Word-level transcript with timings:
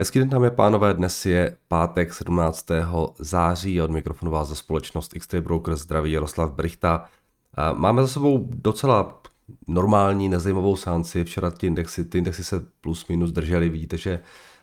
Hezký 0.00 0.18
den, 0.18 0.28
dámy 0.28 0.46
a 0.46 0.50
pánové, 0.50 0.94
dnes 0.94 1.26
je 1.26 1.56
pátek 1.68 2.14
17. 2.14 2.66
září 3.18 3.82
od 3.82 3.90
mikrofonu 3.90 4.30
vás 4.30 4.48
za 4.48 4.54
společnost 4.54 5.16
x 5.16 5.28
Broker 5.40 5.76
zdraví 5.76 6.12
Jaroslav 6.12 6.52
Brichta. 6.52 7.04
Máme 7.72 8.02
za 8.02 8.08
sebou 8.08 8.48
docela 8.50 9.22
normální, 9.66 10.28
nezajímavou 10.28 10.76
sánci. 10.76 11.24
Včera 11.24 11.50
ty 11.50 11.66
indexy, 11.66 12.04
ty 12.04 12.18
indexy 12.18 12.44
se 12.44 12.66
plus 12.80 13.08
minus 13.08 13.30
držely. 13.32 13.68
Vidíte, 13.68 13.96
že 13.96 14.20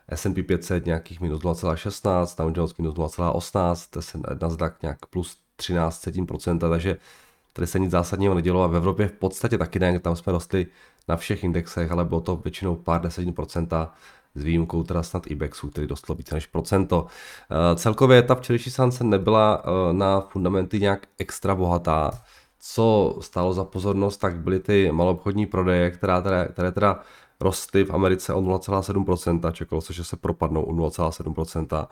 S&P 0.09 0.43
500 0.43 0.85
nějakých 0.85 1.21
minus 1.21 1.41
0,16, 1.41 2.37
Dow 2.37 2.57
Jones 2.57 2.77
minus 2.77 2.95
0,18, 2.95 4.37
Nasdaq 4.41 4.73
nějak 4.81 5.05
plus 5.05 5.37
13%, 5.59 6.69
takže 6.69 6.97
tady 7.53 7.67
se 7.67 7.79
nic 7.79 7.91
zásadního 7.91 8.33
nedělo 8.33 8.63
a 8.63 8.67
v 8.67 8.75
Evropě 8.75 9.07
v 9.07 9.13
podstatě 9.13 9.57
taky 9.57 9.79
ne, 9.79 9.99
tam 9.99 10.15
jsme 10.15 10.33
rostli 10.33 10.67
na 11.07 11.17
všech 11.17 11.43
indexech, 11.43 11.91
ale 11.91 12.05
bylo 12.05 12.21
to 12.21 12.35
většinou 12.35 12.75
pár 12.75 13.01
desetin 13.01 13.33
procenta 13.33 13.93
s 14.35 14.43
výjimkou 14.43 14.83
teda 14.83 15.03
snad 15.03 15.27
IBEXu, 15.27 15.69
který 15.69 15.87
dostal 15.87 16.15
více 16.15 16.35
než 16.35 16.45
procento. 16.45 17.05
Eh, 17.51 17.75
celkově 17.75 18.21
ta 18.21 18.35
včerejší 18.35 18.71
sánce 18.71 19.03
nebyla 19.03 19.63
eh, 19.63 19.93
na 19.93 20.21
fundamenty 20.21 20.79
nějak 20.79 21.07
extra 21.17 21.55
bohatá. 21.55 22.11
Co 22.59 23.17
stálo 23.21 23.53
za 23.53 23.63
pozornost, 23.63 24.17
tak 24.17 24.37
byly 24.37 24.59
ty 24.59 24.91
malobchodní 24.91 25.45
prodeje, 25.45 25.91
která 25.91 26.21
teda, 26.21 26.45
které 26.45 26.71
teda 26.71 26.99
rostly 27.39 27.83
v 27.85 27.93
Americe 27.93 28.33
o 28.33 28.41
0,7%, 28.41 29.51
čekalo 29.51 29.81
se, 29.81 29.93
že 29.93 30.03
se 30.03 30.17
propadnou 30.17 30.63
o 30.63 30.73
0,7% 30.73 31.87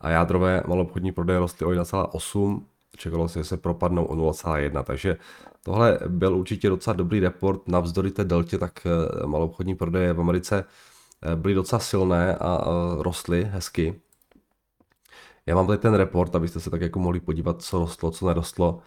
a 0.00 0.10
jádrové 0.10 0.62
malobchodní 0.66 1.12
prodeje 1.12 1.38
rostly 1.38 1.66
o 1.66 1.70
1,8%, 1.70 2.62
čekalo 2.96 3.28
se, 3.28 3.38
že 3.38 3.44
se 3.44 3.56
propadnou 3.56 4.04
o 4.04 4.14
0,1%, 4.14 4.82
takže 4.82 5.16
tohle 5.62 5.98
byl 6.08 6.36
určitě 6.36 6.68
docela 6.68 6.94
dobrý 6.94 7.20
report, 7.20 7.68
navzdory 7.68 8.10
té 8.10 8.24
deltě, 8.24 8.58
tak 8.58 8.86
eh, 8.86 9.26
malobchodní 9.26 9.74
prodeje 9.74 10.12
v 10.12 10.20
Americe 10.20 10.64
Eh, 10.64 10.87
byly 11.34 11.54
docela 11.54 11.80
silné 11.80 12.36
a 12.36 12.64
rostly 12.98 13.44
hezky. 13.44 14.00
Já 15.46 15.54
mám 15.54 15.66
tady 15.66 15.78
ten 15.78 15.94
report, 15.94 16.34
abyste 16.34 16.60
se 16.60 16.70
tak 16.70 16.80
jako 16.80 16.98
mohli 16.98 17.20
podívat, 17.20 17.62
co 17.62 17.78
rostlo, 17.78 18.10
co 18.10 18.26
nerostlo. 18.26 18.78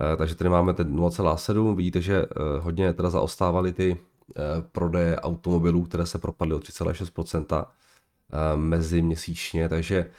Eh, 0.00 0.16
takže 0.16 0.34
tady 0.34 0.50
máme 0.50 0.74
ten 0.74 0.96
0,7, 0.96 1.76
vidíte, 1.76 2.00
že 2.00 2.22
eh, 2.22 2.26
hodně 2.60 2.92
teda 2.92 3.10
zaostávaly 3.10 3.72
ty 3.72 3.96
prodeje 4.72 5.20
automobilů, 5.20 5.84
které 5.84 6.06
se 6.06 6.18
propadly 6.18 6.54
o 6.54 6.58
3,6% 6.58 7.66
mezi 8.56 9.02
měsíčně, 9.02 9.68
takže 9.68 10.10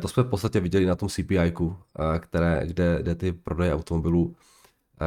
to 0.00 0.08
jsme 0.08 0.22
v 0.22 0.28
podstatě 0.28 0.60
viděli 0.60 0.86
na 0.86 0.94
tom 0.94 1.08
CPI, 1.08 1.52
které, 2.18 2.62
kde, 2.66 2.98
kde 3.02 3.14
ty 3.14 3.32
prodeje 3.32 3.74
automobilů 3.74 4.36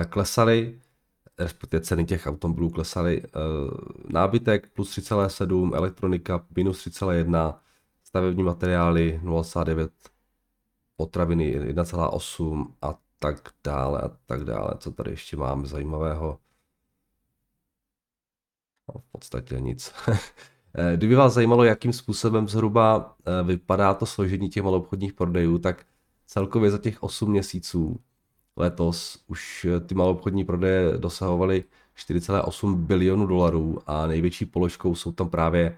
klesaly 0.10 0.80
respektive 1.40 1.82
ceny 1.82 2.06
těch 2.06 2.28
automobilů 2.28 2.70
klesaly. 2.70 3.24
Eh, 3.26 3.30
nábytek 4.10 4.70
plus 4.74 4.90
3,7, 4.90 5.76
elektronika 5.76 6.46
minus 6.56 6.88
3,1, 6.88 7.60
stavební 8.04 8.44
materiály 8.44 9.20
0,9, 9.24 9.90
potraviny 10.96 11.60
1,8 11.60 12.74
a 12.82 12.96
tak 13.20 13.50
dále 13.64 14.02
a 14.02 14.10
tak 14.26 14.44
dále. 14.44 14.74
Co 14.80 14.92
tady 14.92 15.12
ještě 15.12 15.38
máme 15.38 15.68
zajímavého? 15.68 16.40
No, 18.88 19.02
v 19.02 19.12
podstatě 19.12 19.60
nic. 19.60 19.94
Eh, 20.80 20.98
kdyby 20.98 21.16
vás 21.16 21.34
zajímalo, 21.34 21.64
jakým 21.64 21.94
způsobem 21.94 22.48
zhruba 22.48 23.16
eh, 23.26 23.44
vypadá 23.44 23.94
to 23.94 24.06
složení 24.06 24.50
těch 24.50 24.64
maloobchodních 24.64 25.14
prodejů, 25.14 25.58
tak 25.58 25.86
celkově 26.26 26.72
za 26.72 26.78
těch 26.78 27.04
8 27.04 27.32
měsíců 27.32 28.00
letos 28.58 29.24
už 29.28 29.66
eh, 29.66 29.80
ty 29.80 29.96
maloobchodní 29.96 30.46
prodeje 30.46 30.98
dosahovaly 30.98 31.64
4,8 31.98 32.76
bilionů 32.76 33.28
dolarů 33.28 33.80
a 33.88 34.08
největší 34.08 34.46
položkou 34.46 34.96
jsou 34.96 35.12
tam 35.12 35.30
právě 35.30 35.78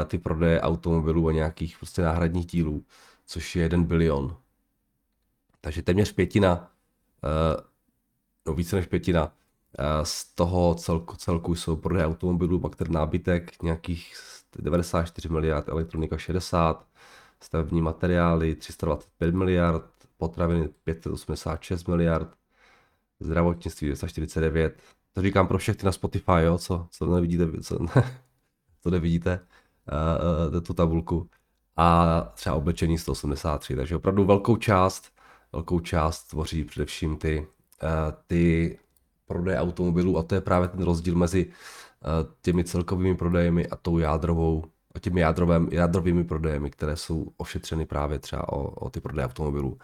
eh, 0.00 0.04
ty 0.04 0.18
prodeje 0.18 0.60
automobilů 0.60 1.28
a 1.28 1.32
nějakých 1.32 1.78
prostě 1.78 2.02
náhradních 2.02 2.46
dílů, 2.46 2.84
což 3.26 3.56
je 3.56 3.62
1 3.62 3.78
bilion. 3.82 4.36
Takže 5.60 5.82
téměř 5.82 6.12
pětina, 6.12 6.70
eh, 7.24 7.62
no 8.46 8.54
více 8.54 8.76
než 8.76 8.86
pětina 8.86 9.32
z 10.02 10.34
toho 10.34 10.74
celku, 10.74 11.16
celku 11.16 11.54
jsou 11.54 11.76
prodeje 11.76 12.06
automobilů, 12.06 12.60
pak 12.60 12.76
ten 12.76 12.92
nábytek 12.92 13.62
nějakých 13.62 14.14
94 14.58 15.28
miliard, 15.28 15.68
elektronika 15.68 16.18
60, 16.18 16.86
stavební 17.40 17.82
materiály 17.82 18.54
325 18.54 19.34
miliard, 19.34 19.95
potraviny 20.16 20.68
586 20.84 21.88
miliard, 21.88 22.28
zdravotnictví 23.20 23.88
249. 23.88 24.82
To 25.12 25.22
říkám 25.22 25.48
pro 25.48 25.58
všechny 25.58 25.86
na 25.86 25.92
Spotify, 25.92 26.42
jo, 26.42 26.58
co, 26.58 26.86
co 26.90 27.06
nevidíte, 27.06 27.62
co, 27.62 27.78
co 28.82 28.90
nevidíte, 28.90 29.40
uh, 30.52 30.60
tu 30.60 30.74
tabulku. 30.74 31.28
A 31.76 32.20
třeba 32.34 32.56
oblečení 32.56 32.98
183, 32.98 33.76
takže 33.76 33.96
opravdu 33.96 34.24
velkou 34.24 34.56
část, 34.56 35.12
velkou 35.52 35.80
část 35.80 36.24
tvoří 36.24 36.64
především 36.64 37.16
ty, 37.16 37.46
uh, 37.82 37.88
ty 38.26 38.78
prodeje 39.26 39.58
automobilů 39.58 40.18
a 40.18 40.22
to 40.22 40.34
je 40.34 40.40
právě 40.40 40.68
ten 40.68 40.82
rozdíl 40.84 41.14
mezi 41.14 41.46
uh, 41.46 41.52
těmi 42.42 42.64
celkovými 42.64 43.16
prodejemi 43.16 43.66
a 43.66 43.76
tou 43.76 43.98
jádrovou 43.98 44.64
a 44.96 44.98
těmi 44.98 45.20
jádrovém, 45.20 45.68
jádrovými 45.70 46.24
prodejemi, 46.24 46.70
které 46.70 46.96
jsou 46.96 47.32
ošetřeny 47.36 47.86
právě 47.86 48.18
třeba 48.18 48.52
o, 48.52 48.62
o 48.62 48.90
ty 48.90 49.00
prodeje 49.00 49.26
automobilů. 49.26 49.78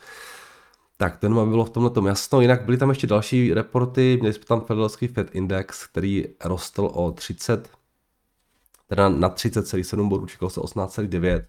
Tak, 0.96 1.16
ten 1.16 1.34
má 1.34 1.46
bylo 1.46 1.64
v 1.64 1.70
tomhle 1.70 1.90
tom 1.90 2.06
jasno. 2.06 2.40
Jinak 2.40 2.64
byly 2.64 2.76
tam 2.76 2.88
ještě 2.88 3.06
další 3.06 3.54
reporty. 3.54 4.18
Měli 4.20 4.34
jsme 4.34 4.44
tam 4.44 4.60
Filadelský 4.60 5.08
Fed 5.08 5.34
Index, 5.34 5.86
který 5.86 6.24
rostl 6.44 6.90
o 6.92 7.12
30, 7.12 7.70
teda 8.86 9.08
na 9.08 9.30
30,7 9.30 10.08
bodů, 10.08 10.26
čekal 10.26 10.50
se 10.50 10.60
18,9 10.60 11.44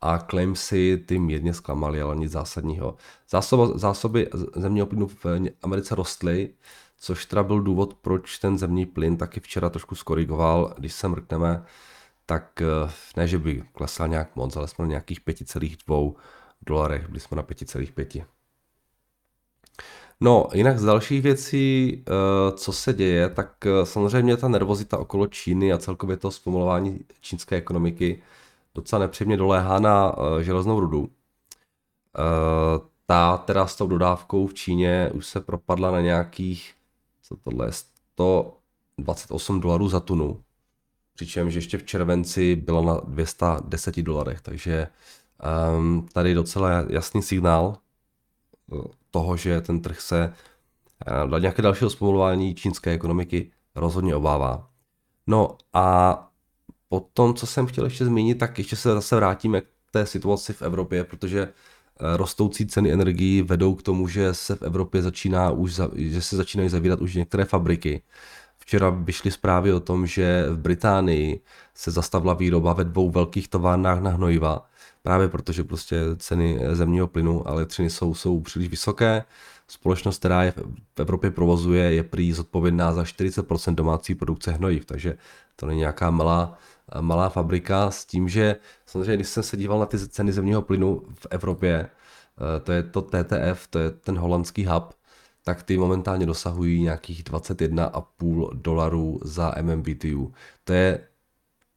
a 0.00 0.18
claimsy 0.18 1.02
ty 1.06 1.18
mírně 1.18 1.54
zklamaly, 1.54 2.02
ale 2.02 2.16
nic 2.16 2.32
zásadního. 2.32 2.96
Zásoba, 3.30 3.78
zásoby 3.78 4.30
zemního 4.56 4.86
plynu 4.86 5.06
v 5.06 5.26
Americe 5.62 5.94
rostly, 5.94 6.50
což 6.98 7.26
teda 7.26 7.42
byl 7.42 7.60
důvod, 7.60 7.94
proč 7.94 8.38
ten 8.38 8.58
zemní 8.58 8.86
plyn 8.86 9.16
taky 9.16 9.40
včera 9.40 9.70
trošku 9.70 9.94
skorigoval. 9.94 10.74
Když 10.78 10.92
se 10.92 11.08
mrkneme, 11.08 11.64
tak 12.26 12.62
eh, 12.62 12.90
ne, 13.16 13.28
že 13.28 13.38
by 13.38 13.62
klesal 13.72 14.08
nějak 14.08 14.36
moc, 14.36 14.56
ale 14.56 14.68
jsme 14.68 14.84
na 14.84 14.88
nějakých 14.88 15.20
5,2 15.20 16.14
dolarech, 16.66 17.08
byli 17.08 17.20
jsme 17.20 17.36
na 17.36 17.42
5,5. 17.42 18.24
No, 20.20 20.48
jinak 20.54 20.78
z 20.78 20.84
dalších 20.84 21.22
věcí, 21.22 22.04
eh, 22.08 22.52
co 22.56 22.72
se 22.72 22.92
děje, 22.92 23.28
tak 23.28 23.66
eh, 23.66 23.86
samozřejmě 23.86 24.36
ta 24.36 24.48
nervozita 24.48 24.98
okolo 24.98 25.26
Číny 25.26 25.72
a 25.72 25.78
celkově 25.78 26.16
to 26.16 26.30
zpomalování 26.30 27.00
čínské 27.20 27.56
ekonomiky 27.56 28.22
docela 28.74 29.00
nepříjemně 29.00 29.36
doléhá 29.36 29.78
na 29.78 30.14
železnou 30.40 30.80
rudu. 30.80 31.10
Ta 33.06 33.36
teda 33.36 33.66
s 33.66 33.76
tou 33.76 33.86
dodávkou 33.86 34.46
v 34.46 34.54
Číně 34.54 35.10
už 35.14 35.26
se 35.26 35.40
propadla 35.40 35.90
na 35.90 36.00
nějakých, 36.00 36.74
co 37.22 37.36
tohle 37.36 37.66
je, 37.66 37.72
128 37.72 39.60
dolarů 39.60 39.88
za 39.88 40.00
tunu, 40.00 40.42
přičemž 41.16 41.54
ještě 41.54 41.78
v 41.78 41.84
červenci 41.84 42.56
byla 42.56 42.82
na 42.82 43.00
210 43.04 43.96
dolarech, 44.02 44.40
takže 44.40 44.86
um, 45.78 46.08
tady 46.12 46.34
docela 46.34 46.70
jasný 46.88 47.22
signál 47.22 47.76
eh, 48.72 48.76
toho, 49.10 49.36
že 49.36 49.60
ten 49.60 49.80
trh 49.80 50.00
se 50.00 50.32
uh, 51.30 51.40
nějaké 51.40 51.62
dalšího 51.62 51.90
zpomalování 51.90 52.54
čínské 52.54 52.90
ekonomiky 52.90 53.50
rozhodně 53.74 54.14
obává. 54.16 54.70
No 55.26 55.56
a 55.72 56.16
potom, 56.88 57.34
co 57.34 57.46
jsem 57.46 57.66
chtěl 57.66 57.84
ještě 57.84 58.04
zmínit, 58.04 58.34
tak 58.38 58.58
ještě 58.58 58.76
se 58.76 58.92
zase 58.92 59.16
vrátíme 59.16 59.60
k 59.60 59.66
té 59.90 60.06
situaci 60.06 60.52
v 60.52 60.62
Evropě, 60.62 61.04
protože 61.04 61.42
eh, 61.42 62.16
rostoucí 62.16 62.66
ceny 62.66 62.92
energií 62.92 63.42
vedou 63.42 63.74
k 63.74 63.82
tomu, 63.82 64.08
že 64.08 64.34
se 64.34 64.56
v 64.56 64.62
Evropě 64.62 65.02
začíná 65.02 65.50
už, 65.50 65.80
že 65.94 66.22
se 66.22 66.36
začínají 66.36 66.68
zavírat 66.68 67.00
už 67.00 67.14
některé 67.14 67.44
fabriky. 67.44 68.02
Včera 68.66 68.90
vyšly 68.90 69.30
zprávy 69.30 69.72
o 69.72 69.80
tom, 69.80 70.06
že 70.06 70.46
v 70.50 70.58
Británii 70.58 71.40
se 71.74 71.90
zastavila 71.90 72.34
výroba 72.34 72.72
ve 72.72 72.84
dvou 72.84 73.10
velkých 73.10 73.48
továrnách 73.48 74.00
na 74.00 74.10
hnojiva, 74.10 74.66
právě 75.02 75.28
protože 75.28 75.64
prostě 75.64 76.00
ceny 76.16 76.60
zemního 76.72 77.06
plynu 77.06 77.48
a 77.48 77.50
elektřiny 77.50 77.90
jsou, 77.90 78.14
jsou 78.14 78.40
příliš 78.40 78.68
vysoké. 78.68 79.24
Společnost, 79.68 80.18
která 80.18 80.42
je 80.42 80.52
v 80.96 81.00
Evropě 81.00 81.30
provozuje, 81.30 81.94
je 81.94 82.02
prý 82.02 82.32
zodpovědná 82.32 82.92
za 82.92 83.02
40% 83.02 83.74
domácí 83.74 84.14
produkce 84.14 84.52
hnojiv, 84.52 84.84
takže 84.84 85.18
to 85.56 85.66
není 85.66 85.78
nějaká 85.78 86.10
malá, 86.10 86.58
malá 87.00 87.28
fabrika 87.28 87.90
s 87.90 88.04
tím, 88.04 88.28
že 88.28 88.56
samozřejmě, 88.86 89.16
když 89.16 89.28
jsem 89.28 89.42
se 89.42 89.56
díval 89.56 89.78
na 89.78 89.86
ty 89.86 89.98
ceny 90.08 90.32
zemního 90.32 90.62
plynu 90.62 91.02
v 91.14 91.26
Evropě, 91.30 91.88
eh, 92.56 92.60
to 92.60 92.72
je 92.72 92.82
to 92.82 93.02
TTF, 93.02 93.66
to 93.70 93.78
je 93.78 93.90
ten 93.90 94.18
holandský 94.18 94.66
hub, 94.66 94.95
tak 95.46 95.62
ty 95.62 95.78
momentálně 95.78 96.26
dosahují 96.26 96.82
nějakých 96.82 97.24
21,5 97.24 98.50
dolarů 98.54 99.20
za 99.24 99.54
MMBTU. 99.62 100.32
To 100.64 100.72
je 100.72 101.08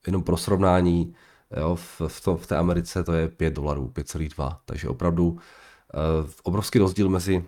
jenom 0.08 0.24
pro 0.24 0.38
srovnání, 0.38 1.16
jo, 1.58 1.76
v, 1.76 2.02
v, 2.08 2.22
tom, 2.22 2.38
v 2.38 2.48
té 2.48 2.58
Americe 2.58 3.04
to 3.04 3.14
je 3.14 3.28
5 3.28 3.54
dolarů, 3.54 3.88
5,2, 3.88 4.58
takže 4.66 4.90
opravdu 4.90 5.30
uh, 5.30 5.40
obrovský 6.44 6.80
rozdíl 6.80 7.10
mezi, 7.10 7.46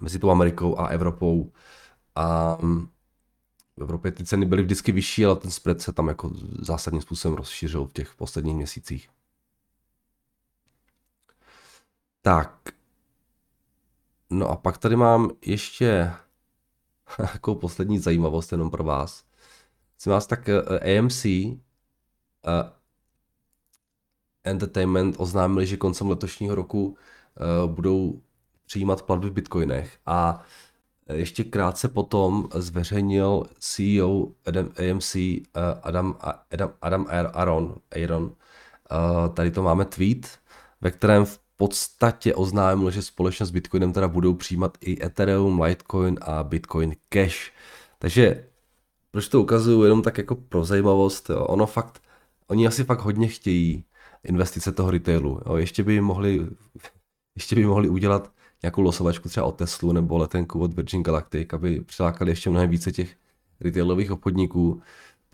mezi 0.00 0.18
tou 0.18 0.30
Amerikou 0.30 0.78
a 0.78 0.86
Evropou. 0.86 1.52
A 2.14 2.56
um, 2.56 2.88
v 3.76 3.82
Evropě 3.82 4.12
ty 4.12 4.24
ceny 4.24 4.46
byly 4.46 4.62
vždycky 4.62 4.92
vyšší, 4.92 5.26
ale 5.26 5.36
ten 5.36 5.50
spread 5.50 5.80
se 5.80 5.92
tam 5.92 6.08
jako 6.08 6.30
zásadním 6.60 7.02
způsobem 7.02 7.36
rozšířil 7.36 7.86
v 7.86 7.92
těch 7.92 8.14
posledních 8.14 8.56
měsících. 8.56 9.08
Tak. 12.22 12.73
No 14.30 14.48
a 14.48 14.56
pak 14.56 14.78
tady 14.78 14.96
mám 14.96 15.30
ještě 15.46 16.12
jako 17.18 17.54
poslední 17.54 17.98
zajímavost 17.98 18.52
jenom 18.52 18.70
pro 18.70 18.84
vás. 18.84 19.24
Jsem 19.98 20.12
vás 20.12 20.26
tak 20.26 20.48
eh, 20.48 20.98
AMC 20.98 21.24
uh, 21.24 21.30
eh, 22.46 22.72
Entertainment 24.44 25.16
oznámili, 25.18 25.66
že 25.66 25.76
koncem 25.76 26.10
letošního 26.10 26.54
roku 26.54 26.86
uh, 26.86 27.70
budou 27.70 28.22
přijímat 28.66 29.02
platby 29.02 29.30
v 29.30 29.32
bitcoinech 29.32 29.98
a 30.06 30.42
ještě 31.12 31.44
krátce 31.44 31.88
potom 31.88 32.48
zveřejnil 32.54 33.44
CEO 33.58 34.28
Adam, 34.46 34.68
AMC 34.78 35.16
Adam, 35.82 36.18
Adam, 36.50 36.72
Adam 36.80 37.06
Aaron, 37.10 37.74
Aaron 37.96 38.36
tady 39.34 39.50
to 39.50 39.62
máme 39.62 39.84
tweet, 39.84 40.38
ve 40.80 40.90
kterém 40.90 41.24
v 41.24 41.43
podstatě 41.56 42.34
oznámil, 42.34 42.90
že 42.90 43.02
společně 43.02 43.46
s 43.46 43.50
Bitcoinem 43.50 43.92
teda 43.92 44.08
budou 44.08 44.34
přijímat 44.34 44.78
i 44.80 45.04
Ethereum, 45.04 45.60
Litecoin 45.60 46.18
a 46.22 46.42
Bitcoin 46.42 46.96
Cash. 47.08 47.52
Takže 47.98 48.46
proč 49.10 49.28
to 49.28 49.40
ukazuju 49.40 49.82
jenom 49.82 50.02
tak 50.02 50.18
jako 50.18 50.34
pro 50.34 50.64
zajímavost, 50.64 51.30
jo? 51.30 51.44
ono 51.44 51.66
fakt, 51.66 52.02
oni 52.46 52.66
asi 52.66 52.84
fakt 52.84 53.00
hodně 53.00 53.28
chtějí 53.28 53.84
investice 54.24 54.72
toho 54.72 54.90
retailu. 54.90 55.40
Jo? 55.46 55.56
Ještě 55.56 55.84
by 55.84 56.00
mohli, 56.00 56.46
ještě 57.34 57.56
by 57.56 57.66
mohli 57.66 57.88
udělat 57.88 58.32
nějakou 58.62 58.82
losovačku 58.82 59.28
třeba 59.28 59.46
od 59.46 59.56
Teslu 59.56 59.92
nebo 59.92 60.18
letenku 60.18 60.60
od 60.60 60.74
Virgin 60.74 61.02
Galactic, 61.02 61.48
aby 61.52 61.80
přilákali 61.80 62.30
ještě 62.30 62.50
mnohem 62.50 62.70
více 62.70 62.92
těch 62.92 63.16
retailových 63.60 64.10
obchodníků, 64.10 64.82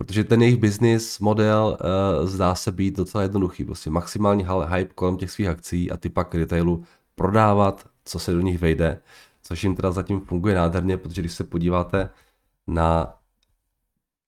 protože 0.01 0.25
ten 0.25 0.43
jejich 0.43 0.57
business 0.57 1.19
model 1.19 1.79
uh, 2.21 2.27
zdá 2.27 2.55
se 2.55 2.73
být 2.73 2.97
docela 2.97 3.23
jednoduchý. 3.23 3.65
Prostě 3.65 3.91
maximální 3.91 4.47
hype 4.69 4.95
kolem 4.95 5.17
těch 5.17 5.31
svých 5.31 5.49
akcí 5.49 5.91
a 5.91 5.97
ty 5.97 6.09
pak 6.09 6.35
retailu 6.35 6.85
prodávat, 7.15 7.89
co 8.05 8.19
se 8.19 8.33
do 8.33 8.41
nich 8.41 8.59
vejde, 8.59 9.01
což 9.43 9.65
jim 9.65 9.77
teda 9.77 9.91
zatím 9.93 10.21
funguje 10.21 10.55
nádherně, 10.55 10.97
protože 10.97 11.23
když 11.23 11.33
se 11.33 11.45
podíváte 11.45 12.11
na, 12.67 13.15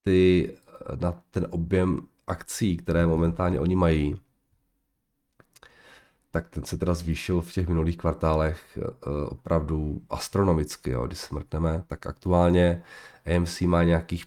ty, 0.02 0.52
na 1.00 1.14
ten 1.30 1.46
objem 1.50 2.06
akcí, 2.26 2.76
které 2.76 3.06
momentálně 3.06 3.60
oni 3.60 3.76
mají, 3.76 4.16
tak 6.30 6.48
ten 6.48 6.64
se 6.64 6.78
teda 6.78 6.94
zvýšil 6.94 7.40
v 7.40 7.52
těch 7.52 7.69
minulých 7.69 7.96
kvartálech 7.96 8.78
uh, 8.78 9.12
opravdu 9.28 10.02
astronomicky. 10.10 10.90
Jo. 10.90 11.06
Když 11.06 11.19
se 11.19 11.34
mrkneme, 11.34 11.84
tak 11.86 12.06
aktuálně 12.06 12.82
AMC 13.36 13.60
má 13.60 13.82
nějakých 13.82 14.26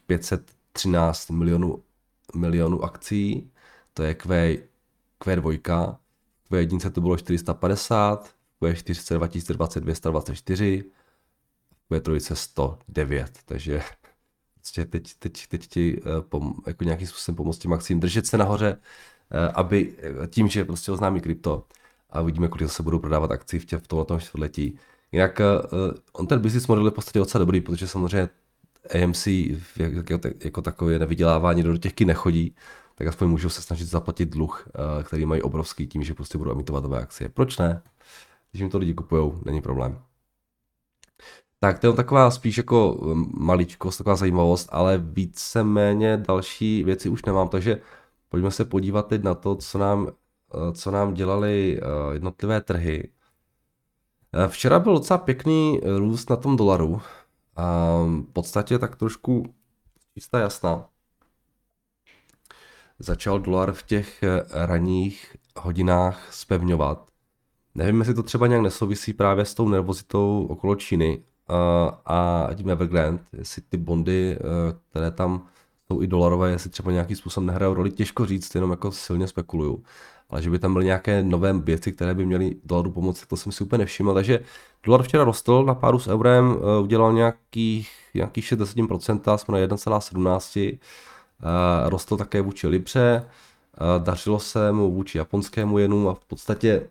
513 0.76 1.30
milionů, 1.30 1.84
milionů 2.36 2.84
akcí, 2.84 3.52
to 3.94 4.04
je 4.04 4.16
Q, 4.16 4.58
Q2, 5.20 5.98
Q1 6.52 6.92
to 6.92 7.02
bylo 7.02 7.18
450, 7.18 8.36
Q4 8.62 9.18
2020 9.18 9.80
224, 9.80 10.84
Q3 11.92 12.34
109, 12.34 13.40
takže 13.46 13.82
prostě 14.54 14.86
teď, 14.86 15.14
teď, 15.20 15.48
teď 15.48 15.68
ti 15.68 16.02
uh, 16.02 16.22
pom, 16.22 16.54
jako 16.68 16.84
nějakým 16.84 17.08
způsobem 17.08 17.36
pomoct 17.36 17.58
těm 17.58 17.74
akcím 17.74 18.00
držet 18.00 18.28
se 18.28 18.38
nahoře, 18.38 18.78
uh, 18.78 19.52
aby 19.54 19.98
tím, 20.28 20.48
že 20.48 20.66
prostě 20.66 20.92
oznámí 20.92 21.22
krypto, 21.22 21.66
a 22.10 22.22
uvidíme, 22.22 22.48
kolik 22.48 22.72
se 22.72 22.84
budou 22.84 23.00
prodávat 23.00 23.32
akcí 23.32 23.60
v, 23.60 23.66
tě, 23.66 23.78
v 23.78 23.88
tomto 23.88 24.20
čtvrtletí. 24.20 24.80
Jinak 25.12 25.42
on 26.14 26.28
ten 26.28 26.40
business 26.40 26.68
model 26.68 26.86
je 26.86 26.92
v 26.92 26.94
podstatě 26.94 27.20
docela 27.20 27.40
dobrý, 27.40 27.62
protože 27.62 27.88
samozřejmě 27.88 28.30
AMC 28.94 29.28
jako, 29.78 30.20
jako 30.44 30.62
takové 30.62 31.00
nevydělávání 31.00 31.64
do 31.64 31.78
těchky 31.78 32.06
nechodí, 32.06 32.56
tak 32.96 33.08
aspoň 33.08 33.28
můžou 33.28 33.50
se 33.50 33.62
snažit 33.62 33.86
zaplatit 33.86 34.30
dluh, 34.30 34.68
uh, 34.68 35.04
který 35.04 35.26
mají 35.26 35.42
obrovský 35.42 35.88
tím, 35.88 36.04
že 36.04 36.14
prostě 36.14 36.38
budou 36.38 36.52
emitovat 36.52 36.84
nové 36.84 37.00
akcie. 37.00 37.30
Proč 37.30 37.58
ne? 37.58 37.82
Když 38.52 38.60
jim 38.62 38.70
to 38.70 38.78
lidi 38.78 38.94
kupují, 38.94 39.32
není 39.46 39.62
problém. 39.62 40.00
Tak 41.60 41.80
to 41.80 41.88
je 41.88 41.94
taková 41.94 42.32
spíš 42.32 42.58
jako 42.58 42.98
maličkost, 43.38 43.98
taková 43.98 44.16
zajímavost, 44.16 44.70
ale 44.72 44.98
víceméně 44.98 46.18
další 46.18 46.84
věci 46.84 47.10
už 47.10 47.26
nemám, 47.26 47.48
takže 47.48 47.82
pojďme 48.30 48.52
se 48.52 48.66
podívat 48.66 49.08
teď 49.08 49.24
na 49.24 49.34
to, 49.34 49.56
co 49.56 49.78
nám 49.78 50.12
Eh, 50.56 50.74
co 50.74 50.92
nám 50.92 51.14
dělali 51.14 51.80
eh, 51.82 52.14
jednotlivé 52.14 52.62
trhy. 52.62 53.10
Eh, 54.34 54.48
včera 54.48 54.80
byl 54.80 54.94
docela 54.94 55.18
pěkný 55.18 55.82
růst 55.98 56.30
na 56.30 56.36
tom 56.36 56.58
dolaru. 56.58 57.02
V 57.56 58.34
podstatě 58.34 58.80
tak 58.80 58.96
trošku 58.96 59.54
čistá 60.14 60.40
jasná. 60.40 60.86
Začal 63.00 63.40
dolar 63.40 63.72
v 63.72 63.84
těch 63.84 64.24
ranních 64.52 65.36
hodinách 65.58 66.34
spevňovat. 66.34 67.10
Nevím, 67.76 68.00
jestli 68.00 68.14
to 68.14 68.24
třeba 68.24 68.48
nějak 68.48 68.64
nesouvisí 68.64 69.14
právě 69.14 69.46
s 69.46 69.54
tou 69.54 69.70
nervozitou 69.70 70.48
okolo 70.50 70.76
Číny 70.76 71.24
a 72.06 72.48
tím 72.56 72.70
Evergrande, 72.70 73.24
jestli 73.34 73.62
ty 73.62 73.78
bondy, 73.78 74.40
které 74.90 75.12
tam 75.12 75.48
jsou 75.88 76.02
i 76.02 76.08
dolarové, 76.08 76.52
jestli 76.52 76.70
třeba 76.70 76.92
nějaký 76.92 77.16
způsob 77.16 77.44
nehrajou 77.44 77.74
roli, 77.74 77.92
těžko 77.92 78.26
říct, 78.26 78.56
jenom 78.56 78.72
jako 78.72 78.92
silně 78.92 79.28
spekuluju 79.28 79.84
ale 80.36 80.42
že 80.42 80.50
by 80.50 80.60
tam 80.60 80.74
byly 80.74 80.86
nějaké 80.86 81.24
nové 81.24 81.54
věci, 81.54 81.92
které 81.92 82.14
by 82.14 82.26
měly 82.26 82.56
dolaru 82.64 82.92
pomoct, 82.92 83.26
to 83.28 83.38
jsem 83.38 83.52
si 83.52 83.64
úplně 83.64 83.78
nevšiml. 83.78 84.14
Takže 84.14 84.40
dolar 84.84 85.04
včera 85.04 85.24
rostl 85.24 85.64
na 85.64 85.76
páru 85.76 86.00
s 86.00 86.08
eurem, 86.08 86.56
eh, 86.58 86.82
udělal 86.82 87.14
nějakých, 87.14 87.92
nějakých 88.14 88.46
6%, 88.46 89.38
jsme 89.38 89.52
na 89.52 89.60
1,17. 89.60 90.80
Eh, 91.44 91.90
rostl 91.90 92.18
také 92.18 92.42
vůči 92.42 92.68
Libře, 92.68 93.24
eh, 93.26 93.80
dařilo 94.04 94.40
se 94.40 94.72
mu 94.72 94.92
vůči 94.92 95.18
japonskému 95.18 95.78
jenu 95.78 96.10
a 96.10 96.14
v 96.14 96.26
podstatě 96.26 96.90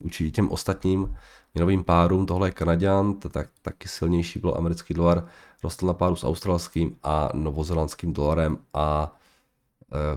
vůči 0.00 0.30
těm 0.30 0.50
ostatním 0.50 1.16
měnovým 1.54 1.84
párům, 1.84 2.26
tohle 2.26 2.48
je 2.48 2.52
Kanaděn, 2.52 3.14
tak 3.14 3.48
taky 3.62 3.88
silnější 3.88 4.38
byl 4.38 4.54
americký 4.56 4.94
dolar, 4.94 5.26
rostl 5.62 5.86
na 5.86 5.92
páru 5.92 6.16
s 6.16 6.24
australským 6.24 6.96
a 7.02 7.28
novozelandským 7.34 8.12
dolarem 8.12 8.58
a 8.74 9.12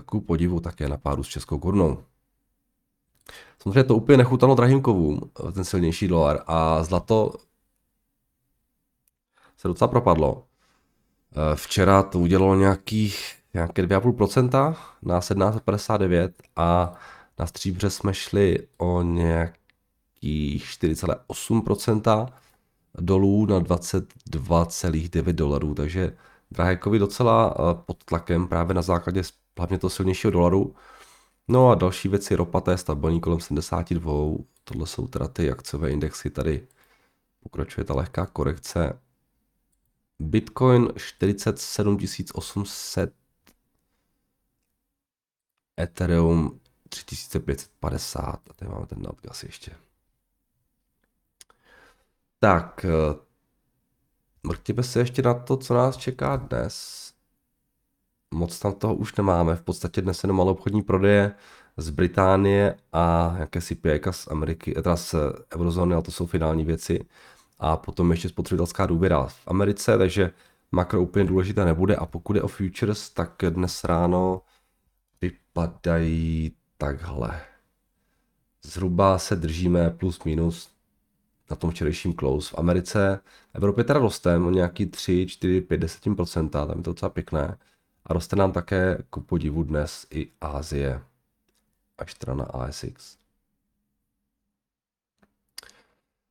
ku 0.06 0.20
podivu 0.20 0.60
také 0.60 0.88
na 0.88 0.96
páru 0.96 1.22
s 1.24 1.28
českou 1.28 1.58
korunou. 1.58 1.98
Samozřejmě 3.62 3.84
to 3.84 3.96
úplně 3.96 4.18
nechutalo 4.18 4.54
drahým 4.54 4.82
kovům, 4.82 5.30
ten 5.52 5.64
silnější 5.64 6.08
dolar 6.08 6.42
a 6.46 6.84
zlato 6.84 7.32
se 9.56 9.68
docela 9.68 9.88
propadlo. 9.88 10.44
Eh, 11.32 11.56
včera 11.56 12.02
to 12.02 12.18
udělalo 12.18 12.54
nějakých 12.54 13.34
nějaké 13.54 13.82
2,5% 13.82 14.76
na 15.02 15.20
17,59 15.20 16.32
a 16.56 16.92
na 17.38 17.46
stříbře 17.46 17.90
jsme 17.90 18.14
šli 18.14 18.68
o 18.78 19.02
nějakých 19.02 20.64
4,8% 20.64 22.28
dolů 22.98 23.46
na 23.46 23.60
22,9 23.60 25.32
dolarů, 25.32 25.74
takže 25.74 26.16
drahé 26.50 26.76
kovy 26.76 26.98
docela 26.98 27.54
eh, 27.54 27.74
pod 27.86 28.04
tlakem 28.04 28.48
právě 28.48 28.74
na 28.74 28.82
základě 28.82 29.22
hlavně 29.58 29.78
toho 29.78 29.90
silnějšího 29.90 30.30
dolaru. 30.30 30.74
No 31.52 31.70
a 31.70 31.74
další 31.74 32.08
věci, 32.08 32.36
ropa, 32.36 32.60
to 32.60 32.70
je 32.70 32.78
stabilní 32.78 33.20
kolem 33.20 33.40
72, 33.40 34.12
tohle 34.64 34.86
jsou 34.86 35.06
teda 35.06 35.28
ty 35.28 35.50
akciové 35.50 35.90
indexy, 35.90 36.30
tady 36.30 36.68
pokračuje 37.40 37.84
ta 37.84 37.94
lehká 37.94 38.26
korekce. 38.26 39.00
Bitcoin 40.18 40.88
47 40.96 41.98
800, 42.34 43.14
Ethereum 45.80 46.60
3550, 46.88 48.50
a 48.50 48.52
tady 48.56 48.70
máme 48.70 48.86
ten 48.86 49.02
nadgas 49.02 49.42
ještě. 49.42 49.76
Tak, 52.38 52.84
eh, 52.84 53.14
mrtěme 54.42 54.82
se 54.82 54.98
ještě 54.98 55.22
na 55.22 55.34
to, 55.34 55.56
co 55.56 55.74
nás 55.74 55.96
čeká 55.96 56.36
dnes 56.36 57.11
moc 58.32 58.58
tam 58.58 58.72
toho 58.72 58.94
už 58.94 59.16
nemáme. 59.16 59.56
V 59.56 59.62
podstatě 59.62 60.02
dnes 60.02 60.22
jenom 60.22 60.36
malou 60.36 60.52
obchodní 60.52 60.82
prodeje 60.82 61.34
z 61.76 61.90
Británie 61.90 62.76
a 62.92 63.34
jakési 63.38 63.74
pěka 63.74 64.12
z 64.12 64.28
Ameriky, 64.28 64.72
teda 64.72 64.96
z 64.96 65.14
eurozóny, 65.54 65.94
ale 65.94 66.02
to 66.02 66.10
jsou 66.10 66.26
finální 66.26 66.64
věci. 66.64 67.04
A 67.58 67.76
potom 67.76 68.10
ještě 68.10 68.28
spotřebitelská 68.28 68.86
důvěra 68.86 69.26
v 69.26 69.40
Americe, 69.46 69.98
takže 69.98 70.30
makro 70.72 71.02
úplně 71.02 71.24
důležité 71.24 71.64
nebude. 71.64 71.96
A 71.96 72.06
pokud 72.06 72.36
je 72.36 72.42
o 72.42 72.48
futures, 72.48 73.10
tak 73.10 73.30
dnes 73.50 73.84
ráno 73.84 74.42
vypadají 75.20 76.52
takhle. 76.78 77.40
Zhruba 78.62 79.18
se 79.18 79.36
držíme 79.36 79.90
plus 79.90 80.24
minus 80.24 80.70
na 81.50 81.56
tom 81.56 81.70
včerejším 81.70 82.14
close. 82.14 82.50
V 82.50 82.58
Americe, 82.58 83.20
v 83.52 83.56
Evropě 83.56 83.84
teda 83.84 84.00
rostem 84.00 84.46
o 84.46 84.50
nějaký 84.50 84.86
3, 84.86 85.26
4, 85.26 85.60
5, 85.60 85.82
10%, 85.82 86.48
tam 86.48 86.68
je 86.68 86.74
to 86.74 86.90
docela 86.90 87.10
pěkné. 87.10 87.58
A 88.06 88.12
roste 88.12 88.36
nám 88.36 88.52
také 88.52 88.98
ku 89.10 89.20
podivu 89.20 89.62
dnes 89.62 90.06
i 90.10 90.32
Ázie, 90.40 91.02
až 91.98 92.14
teda 92.14 92.34
na 92.34 92.44
ASX. 92.44 93.16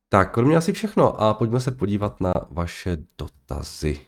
Tak, 0.08 0.34
kromě 0.34 0.56
asi 0.56 0.72
všechno 0.72 1.20
a 1.20 1.34
pojďme 1.34 1.60
se 1.60 1.70
podívat 1.70 2.20
na 2.20 2.32
vaše 2.50 2.98
dotazy. 3.18 4.00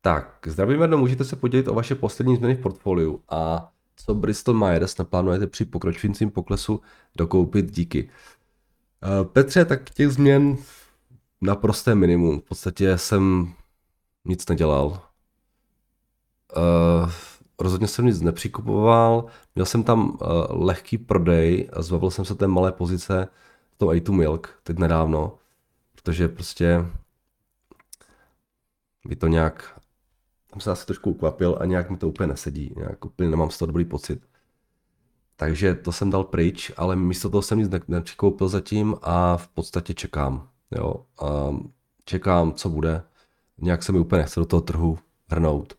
Tak, 0.00 0.38
zdravím 0.46 0.82
jedno, 0.82 0.98
můžete 0.98 1.24
se 1.24 1.36
podělit 1.36 1.68
o 1.68 1.74
vaše 1.74 1.94
poslední 1.94 2.36
změny 2.36 2.54
v 2.54 2.60
portfoliu 2.62 3.22
a 3.28 3.72
co 3.96 4.14
Bristol 4.14 4.54
Myers 4.54 4.98
naplánujete 4.98 5.46
při 5.46 5.64
pokročujícím 5.64 6.30
poklesu 6.30 6.80
dokoupit 7.16 7.70
díky. 7.70 8.10
Eh, 9.02 9.24
Petře, 9.24 9.64
tak 9.64 9.90
těch 9.90 10.08
změn 10.08 10.56
naprosté 11.40 11.94
minimum. 11.94 12.40
V 12.40 12.44
podstatě 12.44 12.98
jsem 12.98 13.54
nic 14.24 14.48
nedělal. 14.48 14.86
Uh, 16.56 17.10
rozhodně 17.58 17.88
jsem 17.88 18.06
nic 18.06 18.20
nepřikupoval. 18.20 19.24
Měl 19.54 19.66
jsem 19.66 19.82
tam 19.82 20.10
uh, 20.10 20.18
lehký 20.64 20.98
prodej 20.98 21.70
a 21.72 21.82
zbavil 21.82 22.10
jsem 22.10 22.24
se 22.24 22.34
té 22.34 22.46
malé 22.46 22.72
pozice 22.72 23.28
v 23.74 23.78
tom 23.78 23.88
A2 23.88 24.12
Milk 24.12 24.60
teď 24.62 24.78
nedávno, 24.78 25.38
protože 25.94 26.28
prostě 26.28 26.86
mi 29.08 29.16
to 29.16 29.26
nějak, 29.26 29.80
tam 30.50 30.60
se 30.60 30.70
asi 30.70 30.86
trošku 30.86 31.10
ukvapil 31.10 31.58
a 31.60 31.64
nějak 31.64 31.90
mi 31.90 31.96
to 31.96 32.08
úplně 32.08 32.26
nesedí, 32.26 32.74
nějak 32.76 33.04
úplně 33.04 33.30
nemám 33.30 33.50
z 33.50 33.58
toho 33.58 33.66
dobrý 33.66 33.84
pocit. 33.84 34.22
Takže 35.36 35.74
to 35.74 35.92
jsem 35.92 36.10
dal 36.10 36.24
pryč, 36.24 36.72
ale 36.76 36.96
místo 36.96 37.30
toho 37.30 37.42
jsem 37.42 37.58
nic 37.58 37.70
nepřikoupil 37.88 38.48
zatím 38.48 38.96
a 39.02 39.36
v 39.36 39.48
podstatě 39.48 39.94
čekám. 39.94 40.48
Jo. 40.70 40.94
A 41.22 41.56
čekám, 42.04 42.52
co 42.52 42.68
bude. 42.68 43.02
Nějak 43.58 43.82
se 43.82 43.92
mi 43.92 43.98
úplně 43.98 44.22
nechce 44.22 44.40
do 44.40 44.46
toho 44.46 44.60
trhu 44.60 44.98
hrnout. 45.28 45.74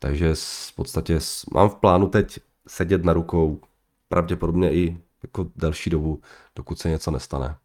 Takže 0.00 0.34
v 0.68 0.74
podstatě 0.74 1.18
mám 1.54 1.68
v 1.68 1.74
plánu 1.74 2.08
teď 2.08 2.40
sedět 2.68 3.04
na 3.04 3.12
rukou 3.12 3.60
pravděpodobně 4.08 4.72
i 4.72 4.98
jako 5.22 5.46
delší 5.56 5.90
dobu, 5.90 6.20
dokud 6.56 6.78
se 6.78 6.88
něco 6.88 7.10
nestane. 7.10 7.56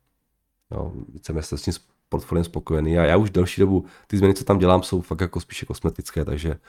Jo, 0.72 0.91
jsem 1.22 1.43
se 1.43 1.58
s 1.58 1.62
tím 1.62 1.74
portfoliem 2.10 2.43
spokojený 2.43 2.98
a 2.98 3.03
já 3.03 3.17
už 3.17 3.29
delší 3.29 3.62
dobu, 3.62 3.86
ty 4.08 4.17
změny, 4.17 4.34
co 4.34 4.43
tam 4.43 4.60
dělám, 4.60 4.84
jsou 4.84 5.01
fakt 5.01 5.22
jako 5.22 5.39
spíše 5.39 5.65
kosmetické, 5.65 6.25
takže, 6.25 6.60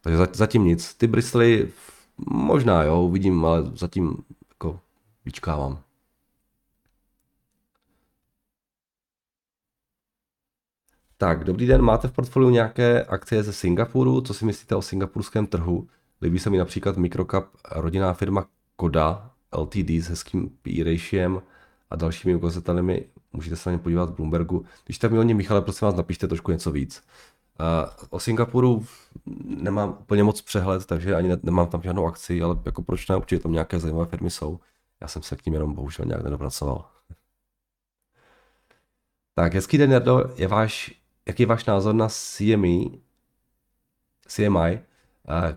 takže 0.00 0.18
zatím 0.32 0.64
nic. 0.64 0.94
Ty 0.94 1.06
Bristoly 1.06 1.72
možná 2.30 2.82
jo, 2.82 3.02
uvidím, 3.02 3.44
ale 3.44 3.62
zatím 3.74 4.16
jako 4.50 4.80
vyčkávám. 5.24 5.85
Tak, 11.18 11.44
dobrý 11.44 11.66
den, 11.66 11.82
máte 11.82 12.08
v 12.08 12.12
portfoliu 12.12 12.50
nějaké 12.50 13.04
akcie 13.04 13.42
ze 13.42 13.52
Singapuru? 13.52 14.20
Co 14.20 14.34
si 14.34 14.44
myslíte 14.44 14.76
o 14.76 14.82
singapurském 14.82 15.46
trhu? 15.46 15.88
Líbí 16.22 16.38
se 16.38 16.50
mi 16.50 16.58
například 16.58 16.96
microcap 16.96 17.44
rodinná 17.72 18.12
firma 18.12 18.46
Koda 18.76 19.30
LTD 19.58 19.90
s 19.90 20.08
hezkým 20.08 20.50
PE 20.62 20.84
ratiem 20.84 21.42
a 21.90 21.96
dalšími 21.96 22.34
ukazatelemi. 22.34 23.04
Můžete 23.32 23.56
se 23.56 23.70
na 23.70 23.72
ně 23.72 23.82
podívat 23.82 24.10
v 24.10 24.16
Bloombergu. 24.16 24.64
Když 24.84 24.98
tak 24.98 25.12
mi 25.12 25.18
o 25.18 25.22
ně, 25.22 25.34
Michale, 25.34 25.62
prosím 25.62 25.86
vás, 25.86 25.94
napište 25.94 26.28
trošku 26.28 26.52
něco 26.52 26.72
víc. 26.72 27.02
Uh, 27.60 28.06
o 28.10 28.20
Singapuru 28.20 28.86
nemám 29.44 29.96
úplně 30.00 30.24
moc 30.24 30.42
přehled, 30.42 30.86
takže 30.86 31.14
ani 31.14 31.28
ne, 31.28 31.36
nemám 31.42 31.66
tam 31.66 31.82
žádnou 31.82 32.06
akci, 32.06 32.42
ale 32.42 32.58
jako 32.64 32.82
proč 32.82 33.08
ne, 33.08 33.16
určitě 33.16 33.42
tam 33.42 33.52
nějaké 33.52 33.78
zajímavé 33.78 34.06
firmy 34.06 34.30
jsou. 34.30 34.60
Já 35.00 35.08
jsem 35.08 35.22
se 35.22 35.36
k 35.36 35.46
ním 35.46 35.54
jenom 35.54 35.74
bohužel 35.74 36.06
nějak 36.06 36.22
nedopracoval. 36.22 36.84
Tak, 39.34 39.54
hezký 39.54 39.78
den, 39.78 39.92
Jardo. 39.92 40.24
Je 40.36 40.48
váš 40.48 41.05
jaký 41.26 41.42
je 41.42 41.46
váš 41.46 41.64
názor 41.64 41.94
na 41.94 42.08
CMI, 42.08 43.00
uh, 45.28 45.56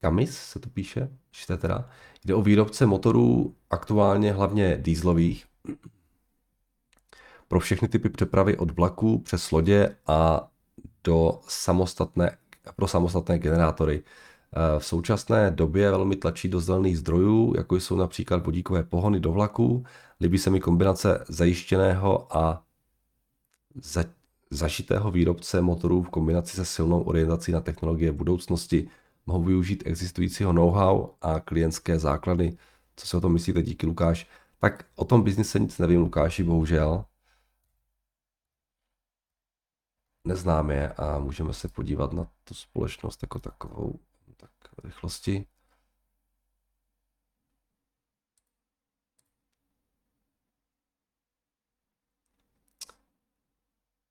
Kamis 0.00 0.38
se 0.38 0.58
to 0.58 0.68
píše, 0.68 1.08
čte 1.30 1.56
teda, 1.56 1.88
jde 2.24 2.34
o 2.34 2.42
výrobce 2.42 2.86
motorů 2.86 3.54
aktuálně 3.70 4.32
hlavně 4.32 4.78
dýzlových 4.82 5.46
pro 7.48 7.60
všechny 7.60 7.88
typy 7.88 8.08
přepravy 8.08 8.56
od 8.56 8.70
vlaku 8.70 9.18
přes 9.18 9.50
lodě 9.50 9.96
a 10.06 10.48
do 11.04 11.40
samostatné, 11.48 12.36
pro 12.76 12.88
samostatné 12.88 13.38
generátory. 13.38 14.02
V 14.78 14.84
současné 14.84 15.50
době 15.50 15.90
velmi 15.90 16.16
tlačí 16.16 16.48
do 16.48 16.60
zelených 16.60 16.98
zdrojů, 16.98 17.54
jako 17.56 17.76
jsou 17.76 17.96
například 17.96 18.46
vodíkové 18.46 18.82
pohony 18.82 19.20
do 19.20 19.32
vlaku. 19.32 19.84
Líbí 20.20 20.38
se 20.38 20.50
mi 20.50 20.60
kombinace 20.60 21.24
zajištěného 21.28 22.36
a 22.36 22.62
zašitého 24.50 25.10
výrobce 25.10 25.60
motorů 25.60 26.02
v 26.02 26.08
kombinaci 26.10 26.56
se 26.56 26.64
silnou 26.64 27.02
orientací 27.02 27.52
na 27.52 27.60
technologie 27.60 28.12
budoucnosti 28.12 28.90
mohou 29.26 29.42
využít 29.42 29.82
existujícího 29.86 30.52
know-how 30.52 31.08
a 31.20 31.40
klientské 31.40 31.98
základy. 31.98 32.56
Co 32.96 33.06
si 33.06 33.16
o 33.16 33.20
tom 33.20 33.32
myslíte? 33.32 33.62
Díky, 33.62 33.86
Lukáš. 33.86 34.26
Tak 34.58 34.84
o 34.94 35.04
tom 35.04 35.22
biznise 35.22 35.58
nic 35.58 35.78
nevím, 35.78 36.00
Lukáši, 36.00 36.42
bohužel. 36.42 37.04
Neznám 40.24 40.70
je 40.70 40.92
a 40.92 41.18
můžeme 41.18 41.52
se 41.52 41.68
podívat 41.68 42.12
na 42.12 42.26
tu 42.44 42.54
společnost 42.54 43.22
jako 43.22 43.38
takovou 43.38 43.98
tak 44.36 44.50
rychlosti. 44.84 45.46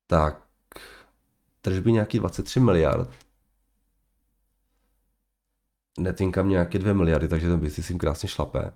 Tak, 0.08 0.48
tržby 1.62 1.92
nějaký 1.92 2.20
23 2.20 2.60
miliard. 2.60 3.10
Net 6.00 6.22
income 6.22 6.50
nějaké 6.50 6.80
2 6.80 6.94
miliardy, 6.94 7.28
takže 7.28 7.48
ten 7.48 7.60
business 7.60 7.90
jim 7.90 8.00
krásně 8.00 8.30
šlapé. 8.30 8.72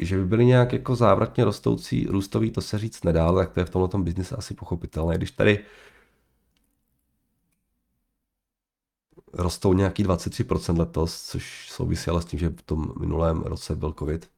Že 0.00 0.16
by 0.16 0.24
byly 0.24 0.46
nějak 0.46 0.72
jako 0.72 0.96
závratně 0.96 1.44
rostoucí, 1.44 2.06
růstový, 2.06 2.50
to 2.50 2.60
se 2.60 2.78
říct 2.78 3.04
nedá, 3.04 3.32
tak 3.32 3.52
to 3.52 3.60
je 3.60 3.66
v 3.66 3.70
tomhle 3.70 3.88
tom 3.88 4.04
biznise 4.04 4.36
asi 4.36 4.54
pochopitelné. 4.54 5.16
Když 5.16 5.30
tady 5.30 5.64
rostou 9.32 9.72
nějaký 9.72 10.04
23% 10.04 10.78
letos, 10.78 11.22
což 11.22 11.70
souvisí 11.70 12.10
ale 12.10 12.22
s 12.22 12.24
tím, 12.24 12.38
že 12.38 12.48
v 12.48 12.62
tom 12.62 12.92
minulém 13.00 13.42
roce 13.42 13.76
byl 13.76 13.92
covid. 13.98 14.35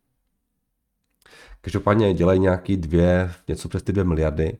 Každopádně 1.60 2.14
dělají 2.14 2.40
nějaký 2.40 2.76
dvě, 2.76 3.34
něco 3.48 3.68
přes 3.68 3.82
ty 3.82 3.92
dvě 3.92 4.04
miliardy. 4.04 4.58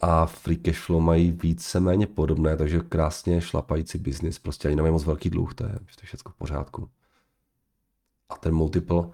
A 0.00 0.26
free 0.26 0.56
cash 0.56 0.78
flow 0.78 1.00
mají 1.00 1.30
víceméně 1.30 2.06
podobné, 2.06 2.56
takže 2.56 2.80
krásně 2.80 3.40
šlapající 3.40 3.98
biznis. 3.98 4.38
Prostě 4.38 4.68
ani 4.68 4.76
nemají 4.76 4.92
moc 4.92 5.04
velký 5.04 5.30
dluh, 5.30 5.54
to 5.54 5.64
je, 5.64 5.72
to 5.72 6.00
je 6.02 6.06
všechno 6.06 6.30
v 6.30 6.34
pořádku. 6.34 6.90
A 8.28 8.36
ten 8.36 8.54
multiple 8.54 9.10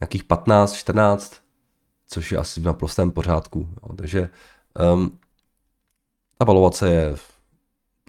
nějakých 0.00 0.24
15, 0.24 0.72
14, 0.72 1.42
což 2.06 2.32
je 2.32 2.38
asi 2.38 2.60
v 2.60 2.64
naprostém 2.64 3.10
pořádku. 3.10 3.68
Jo. 3.82 3.96
Takže 3.96 4.30
um, 4.94 5.18
ta 6.38 6.44
valuace 6.44 6.90
je 6.90 7.14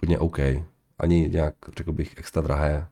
úplně 0.02 0.18
OK. 0.18 0.38
Ani 0.98 1.28
nějak, 1.28 1.54
řekl 1.76 1.92
bych, 1.92 2.18
extra 2.18 2.42
drahé. 2.42 2.88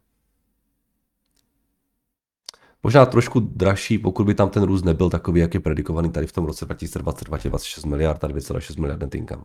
Možná 2.82 3.06
trošku 3.06 3.40
dražší, 3.40 3.98
pokud 3.98 4.24
by 4.24 4.34
tam 4.34 4.50
ten 4.50 4.62
růst 4.62 4.84
nebyl 4.84 5.10
takový, 5.10 5.40
jak 5.40 5.54
je 5.54 5.60
predikovaný 5.60 6.12
tady 6.12 6.26
v 6.26 6.32
tom 6.32 6.44
roce 6.44 6.64
2020, 6.64 7.24
26 7.24 7.84
miliard 7.84 8.24
a 8.24 8.28
2,6 8.28 8.80
miliard 8.80 9.00
net 9.00 9.14
income. 9.14 9.44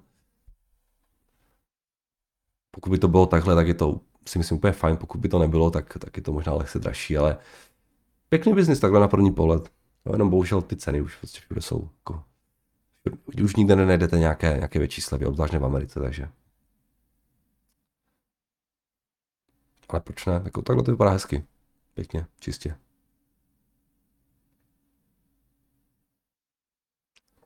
Pokud 2.72 2.90
by 2.90 2.98
to 2.98 3.08
bylo 3.08 3.26
takhle, 3.26 3.56
tak 3.56 3.68
je 3.68 3.74
to 3.74 4.02
si 4.28 4.38
myslím 4.38 4.58
úplně 4.58 4.74
fajn, 4.74 4.98
pokud 4.98 5.18
by 5.18 5.30
to 5.30 5.40
nebylo, 5.40 5.72
tak, 5.72 5.98
tak 5.98 6.18
je 6.18 6.24
to 6.24 6.32
možná 6.32 6.54
lehce 6.54 6.80
dražší, 6.80 7.18
ale 7.18 7.38
pěkný 8.30 8.54
biznis 8.54 8.80
takhle 8.80 9.00
na 9.00 9.08
první 9.08 9.34
pohled. 9.34 9.72
No, 10.06 10.12
jenom 10.12 10.30
bohužel 10.30 10.62
ty 10.62 10.76
ceny 10.76 11.02
už 11.02 11.16
prostě 11.16 11.40
všude 11.40 11.62
jsou. 11.62 11.90
Jako, 11.98 12.24
už 13.44 13.56
nikde 13.56 13.76
nenajdete 13.76 14.20
nějaké, 14.20 14.54
nějaké 14.54 14.80
větší 14.80 15.02
slevy, 15.02 15.26
obzvláště 15.26 15.60
v 15.60 15.66
Americe, 15.66 16.00
takže. 16.00 16.30
Ale 19.90 20.02
proč 20.02 20.26
ne? 20.26 20.42
Jako, 20.46 20.62
takhle 20.62 20.84
to 20.84 20.92
vypadá 20.92 21.12
hezky. 21.12 21.46
Pěkně, 21.94 22.26
čistě. 22.40 22.76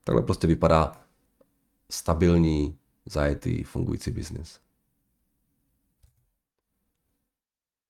Takhle 0.09 0.21
prostě 0.23 0.47
vypadá 0.47 1.05
stabilní, 1.91 2.79
zajetý, 3.05 3.63
fungující 3.63 4.11
biznis. 4.11 4.59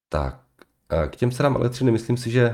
Tak, 0.10 0.46
k 1.10 1.16
těm 1.16 1.32
cenám 1.32 1.56
elektřiny 1.56 1.92
myslím 1.92 2.18
si, 2.18 2.32
že 2.32 2.50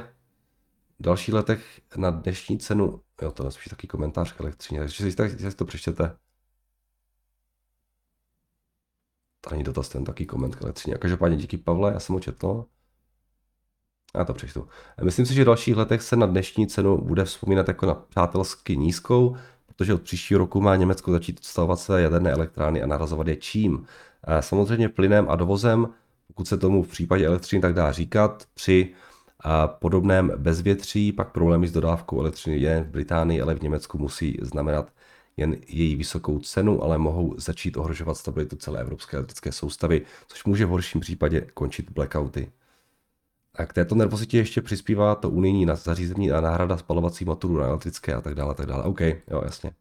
v 1.00 1.04
dalších 1.04 1.34
letech 1.34 1.82
na 1.98 2.10
dnešní 2.10 2.60
cenu, 2.60 3.02
jo, 3.22 3.32
to 3.32 3.46
je 3.46 3.52
spíš 3.52 3.66
taky 3.66 3.88
komentář 3.88 4.34
k 4.34 4.40
elektřině, 4.40 4.80
takže 4.80 5.12
si, 5.12 5.16
tak, 5.16 5.40
si 5.40 5.56
to 5.56 5.66
přečtěte. 5.66 6.18
To 9.42 9.50
není 9.50 9.64
dotaz, 9.64 9.90
ten 9.90 10.04
taky 10.04 10.26
koment 10.26 10.56
k 10.56 10.62
elektřině. 10.62 10.98
Každopádně 10.98 11.38
díky 11.38 11.58
Pavle, 11.58 11.94
já 11.94 12.00
jsem 12.00 12.14
ho 12.14 12.20
četl. 12.20 12.66
Já 14.16 14.26
to 14.26 14.34
přečtu. 14.34 14.68
Myslím 15.04 15.26
si, 15.26 15.34
že 15.34 15.44
v 15.44 15.46
dalších 15.46 15.76
letech 15.76 16.02
se 16.02 16.16
na 16.16 16.26
dnešní 16.26 16.68
cenu 16.68 16.98
bude 16.98 17.26
vzpomínat 17.26 17.68
jako 17.68 17.86
na 17.86 17.94
přátelsky 17.94 18.78
nízkou, 18.78 19.38
protože 19.76 19.94
od 19.94 20.02
příštího 20.02 20.38
roku 20.38 20.62
má 20.62 20.76
Německo 20.76 21.12
začít 21.12 21.40
stavovat 21.44 21.80
své 21.80 22.02
jaderné 22.02 22.32
elektrárny 22.32 22.84
a 22.84 22.88
narazovat 22.88 23.28
je 23.28 23.36
čím. 23.36 23.86
Samozřejmě 24.40 24.90
plynem 24.90 25.26
a 25.30 25.36
dovozem, 25.36 25.88
pokud 26.28 26.48
se 26.48 26.58
tomu 26.58 26.84
v 26.84 26.88
případě 26.88 27.26
elektřiny 27.26 27.62
tak 27.62 27.74
dá 27.74 27.92
říkat, 27.92 28.44
při 28.54 28.94
a 29.40 29.68
podobném 29.68 30.32
bezvětří, 30.38 31.12
pak 31.12 31.32
problémy 31.32 31.68
s 31.68 31.72
dodávkou 31.72 32.20
elektřiny 32.22 32.58
je 32.58 32.84
v 32.84 32.92
Británii, 32.92 33.42
ale 33.42 33.56
v 33.56 33.62
Německu 33.62 33.98
musí 33.98 34.38
znamenat 34.42 34.92
jen 35.38 35.58
její 35.68 35.96
vysokou 35.96 36.40
cenu, 36.40 36.84
ale 36.84 36.98
mohou 36.98 37.36
začít 37.38 37.78
ohrožovat 37.78 38.18
stabilitu 38.18 38.56
celé 38.56 38.82
evropské 38.82 39.18
elektrické 39.18 39.52
soustavy, 39.52 40.02
což 40.28 40.46
může 40.46 40.66
v 40.66 40.70
horším 40.70 41.02
případě 41.02 41.48
končit 41.54 41.92
blackouty. 41.92 42.52
A 43.58 43.66
k 43.66 43.74
této 43.74 43.96
nervozitě 43.96 44.38
ještě 44.38 44.62
přispívá 44.62 45.16
to 45.16 45.30
unijní 45.30 45.68
zařízení 45.74 46.32
a 46.32 46.42
náhrada 46.42 46.78
spalovací 46.78 47.26
motorů 47.26 47.58
na 47.58 47.66
elektrické 47.66 48.14
a 48.14 48.22
tak 48.22 48.36
dále, 48.36 48.56
tak 48.56 48.66
dále. 48.66 48.84
OK, 48.84 49.02
jo, 49.02 49.42
jasně. 49.46 49.72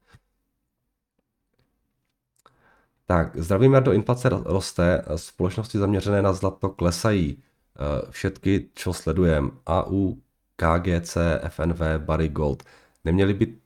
Tak, 3.07 3.37
zdravím 3.37 3.77
do 3.81 3.93
inflace 3.93 4.29
roste, 4.29 5.05
společnosti 5.17 5.79
zaměřené 5.79 6.23
na 6.23 6.33
zlato 6.33 6.69
klesají. 6.69 7.43
Eh, 7.77 8.11
všetky, 8.11 8.71
čo 8.75 8.93
sledujem, 8.93 9.51
AU, 9.67 10.15
KGC, 10.57 11.17
FNV, 11.49 11.99
Barry 11.99 12.29
Gold, 12.29 12.63
neměly 13.05 13.35
by 13.35 13.57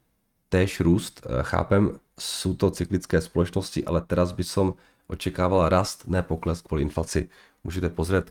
též 0.49 0.81
růst. 0.81 1.27
Eh, 1.27 1.43
chápem, 1.43 1.99
jsou 2.21 2.55
to 2.55 2.71
cyklické 2.71 3.21
společnosti, 3.21 3.85
ale 3.85 4.01
teraz 4.01 4.33
by 4.33 4.45
som 4.45 4.75
očekával 5.07 5.69
rast, 5.69 6.09
ne 6.09 6.23
pokles 6.23 6.63
kvůli 6.63 6.83
inflaci. 6.83 7.29
Můžete 7.65 7.89
pozrieť 7.89 8.25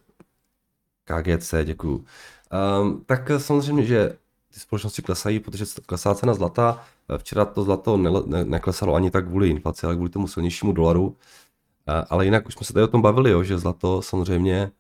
KGC, 1.08 1.54
děkuju. 1.64 2.06
Um, 2.82 3.04
tak 3.06 3.32
samozřejmě, 3.38 3.86
že 3.86 4.18
ty 4.54 4.60
společnosti 4.60 5.02
klesají, 5.02 5.40
protože 5.40 5.66
klesá 5.86 6.16
cena 6.16 6.34
zlata. 6.34 6.84
Včera 7.18 7.46
to 7.46 7.64
zlato 7.64 7.98
ne, 7.98 8.10
ne, 8.26 8.46
neklesalo 8.46 8.96
ani 8.96 9.12
tak 9.12 9.28
kvůli 9.28 9.50
inflaci, 9.50 9.86
ale 9.86 9.96
kvůli 9.96 10.10
tomu 10.10 10.28
silnějšímu 10.28 10.72
dolaru. 10.72 11.18
Ale 12.10 12.26
jinak 12.26 12.48
už 12.48 12.54
jsme 12.54 12.66
se 12.66 12.74
tady 12.74 12.84
o 12.84 12.88
tom 12.88 13.02
bavili, 13.02 13.32
jo, 13.32 13.44
že 13.44 13.58
zlato 13.58 14.02
samozřejmě 14.02 14.72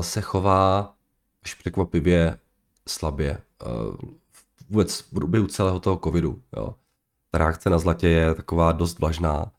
se 0.00 0.20
chová 0.20 0.94
až 1.42 1.54
překvapivě 1.54 2.38
slabě. 2.88 3.38
Vůbec 4.68 5.00
v 5.00 5.10
průběhu 5.10 5.46
celého 5.46 5.80
toho 5.80 6.00
covidu. 6.04 6.42
Jo. 6.56 6.74
Ta 7.30 7.38
reakce 7.38 7.70
na 7.70 7.78
zlatě 7.78 8.08
je 8.08 8.34
taková 8.34 8.72
dost 8.72 8.98
vlažná. 8.98 9.52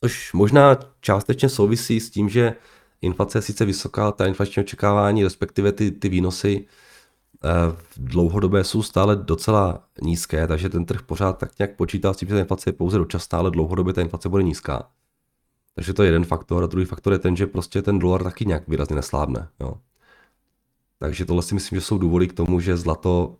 Což 0.00 0.32
možná 0.32 0.76
částečně 1.00 1.48
souvisí 1.48 2.00
s 2.00 2.10
tím, 2.10 2.28
že 2.28 2.54
inflace 3.04 3.38
je 3.38 3.42
sice 3.42 3.64
vysoká, 3.64 4.12
ta 4.12 4.26
inflační 4.26 4.62
očekávání, 4.62 5.24
respektive 5.24 5.72
ty, 5.72 5.90
ty 5.90 6.08
výnosy 6.08 6.66
Eh, 7.44 7.76
v 7.76 7.98
dlouhodobé 7.98 8.64
jsou 8.64 8.82
stále 8.82 9.16
docela 9.16 9.84
nízké, 10.02 10.46
takže 10.46 10.68
ten 10.68 10.84
trh 10.84 11.02
pořád 11.02 11.38
tak 11.38 11.58
nějak 11.58 11.76
počítá 11.76 12.12
s 12.12 12.16
tím, 12.16 12.28
že 12.28 12.34
ta 12.34 12.40
inflace 12.40 12.68
je 12.70 12.72
pouze 12.72 12.98
dočasná, 12.98 13.38
ale 13.38 13.50
dlouhodobě 13.50 13.94
ta 13.94 14.00
inflace 14.00 14.28
bude 14.28 14.42
nízká. 14.42 14.90
Takže 15.74 15.92
to 15.94 16.02
je 16.02 16.08
jeden 16.08 16.24
faktor. 16.24 16.64
A 16.64 16.66
druhý 16.66 16.86
faktor 16.86 17.12
je 17.12 17.18
ten, 17.18 17.36
že 17.36 17.46
prostě 17.46 17.82
ten 17.82 17.98
dolar 17.98 18.22
taky 18.24 18.46
nějak 18.46 18.68
výrazně 18.68 18.96
neslábne. 18.96 19.48
Jo. 19.60 19.74
Takže 20.98 21.24
tohle 21.24 21.42
si 21.42 21.54
myslím, 21.54 21.76
že 21.76 21.80
jsou 21.84 21.98
důvody 21.98 22.28
k 22.28 22.32
tomu, 22.32 22.60
že 22.60 22.76
zlato 22.76 23.36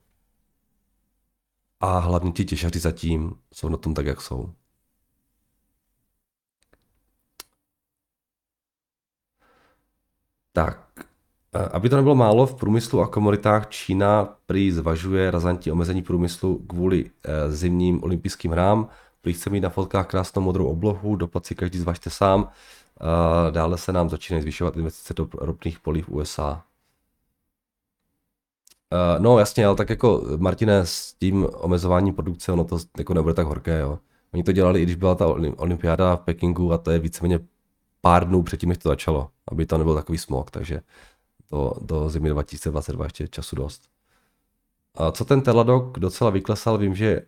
a 1.80 1.98
hlavně 1.98 2.32
ti 2.32 2.44
těžaři 2.44 2.78
zatím 2.78 3.34
jsou 3.54 3.68
na 3.68 3.76
tom 3.76 3.94
tak, 3.94 4.06
jak 4.06 4.20
jsou. 4.20 4.52
Tak, 10.56 10.80
aby 11.72 11.88
to 11.88 11.96
nebylo 11.96 12.14
málo, 12.14 12.46
v 12.46 12.54
průmyslu 12.54 13.00
a 13.00 13.06
komoditách 13.06 13.68
Čína 13.68 14.36
prý 14.46 14.72
zvažuje 14.72 15.30
razantní 15.30 15.72
omezení 15.72 16.02
průmyslu 16.02 16.58
kvůli 16.58 17.10
eh, 17.24 17.52
zimním 17.52 18.04
olympijským 18.04 18.50
hrám. 18.50 18.88
Prý 19.22 19.32
chce 19.32 19.50
mít 19.50 19.60
na 19.60 19.68
fotkách 19.68 20.06
krásnou 20.06 20.42
modrou 20.42 20.66
oblohu, 20.66 21.16
dopad 21.16 21.46
si 21.46 21.54
každý 21.54 21.78
zvažte 21.78 22.10
sám. 22.10 22.48
Dále 23.50 23.78
se 23.78 23.92
nám 23.92 24.10
začínají 24.10 24.42
zvyšovat 24.42 24.76
investice 24.76 25.14
do 25.14 25.28
ropných 25.38 25.80
polí 25.80 26.02
v 26.02 26.08
USA. 26.08 26.62
No 29.18 29.38
jasně, 29.38 29.66
ale 29.66 29.76
tak 29.76 29.90
jako 29.90 30.22
Martine 30.36 30.86
s 30.86 31.12
tím 31.12 31.46
omezováním 31.52 32.14
produkce, 32.14 32.52
ono 32.52 32.64
to 32.64 32.78
jako 32.98 33.14
nebude 33.14 33.34
tak 33.34 33.46
horké, 33.46 33.78
jo. 33.78 33.98
Oni 34.34 34.42
to 34.42 34.52
dělali, 34.52 34.80
i 34.80 34.82
když 34.82 34.96
byla 34.96 35.14
ta 35.14 35.26
olympiáda 35.56 36.16
v 36.16 36.20
Pekingu 36.20 36.72
a 36.72 36.78
to 36.78 36.90
je 36.90 36.98
víceméně 36.98 37.40
pár 38.04 38.28
dnů 38.28 38.42
předtím, 38.42 38.68
než 38.68 38.78
to 38.78 38.88
začalo, 38.88 39.30
aby 39.48 39.66
to 39.66 39.78
nebyl 39.78 39.94
takový 39.94 40.18
smog, 40.18 40.50
takže 40.50 40.80
do, 41.50 41.72
do 41.80 42.10
zimy 42.10 42.28
2022 42.28 43.04
ještě 43.04 43.28
času 43.28 43.56
dost. 43.56 43.82
A 44.94 45.10
co 45.10 45.24
ten 45.24 45.42
Teladok 45.42 45.98
docela 45.98 46.30
vyklesal, 46.30 46.78
vím, 46.78 46.94
že 46.94 47.22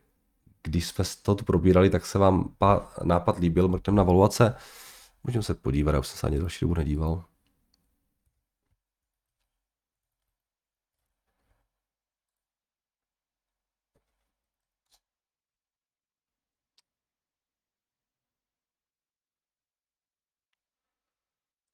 když 0.63 0.87
jsme 0.87 1.05
to 1.23 1.35
tu 1.35 1.45
probírali, 1.45 1.91
tak 1.91 2.07
se 2.07 2.19
vám 2.19 2.49
pá, 2.59 2.93
nápad 3.05 3.39
líbil, 3.39 3.69
mrtvem 3.69 3.97
na 3.97 4.03
valuace. 4.03 4.55
Můžeme 5.25 5.43
se 5.43 5.55
podívat, 5.55 5.93
já 5.93 5.99
už 5.99 6.07
jsem 6.07 6.19
se 6.19 6.27
ani 6.27 6.39
další 6.39 6.59
dobu 6.61 6.75
nedíval. 6.75 7.25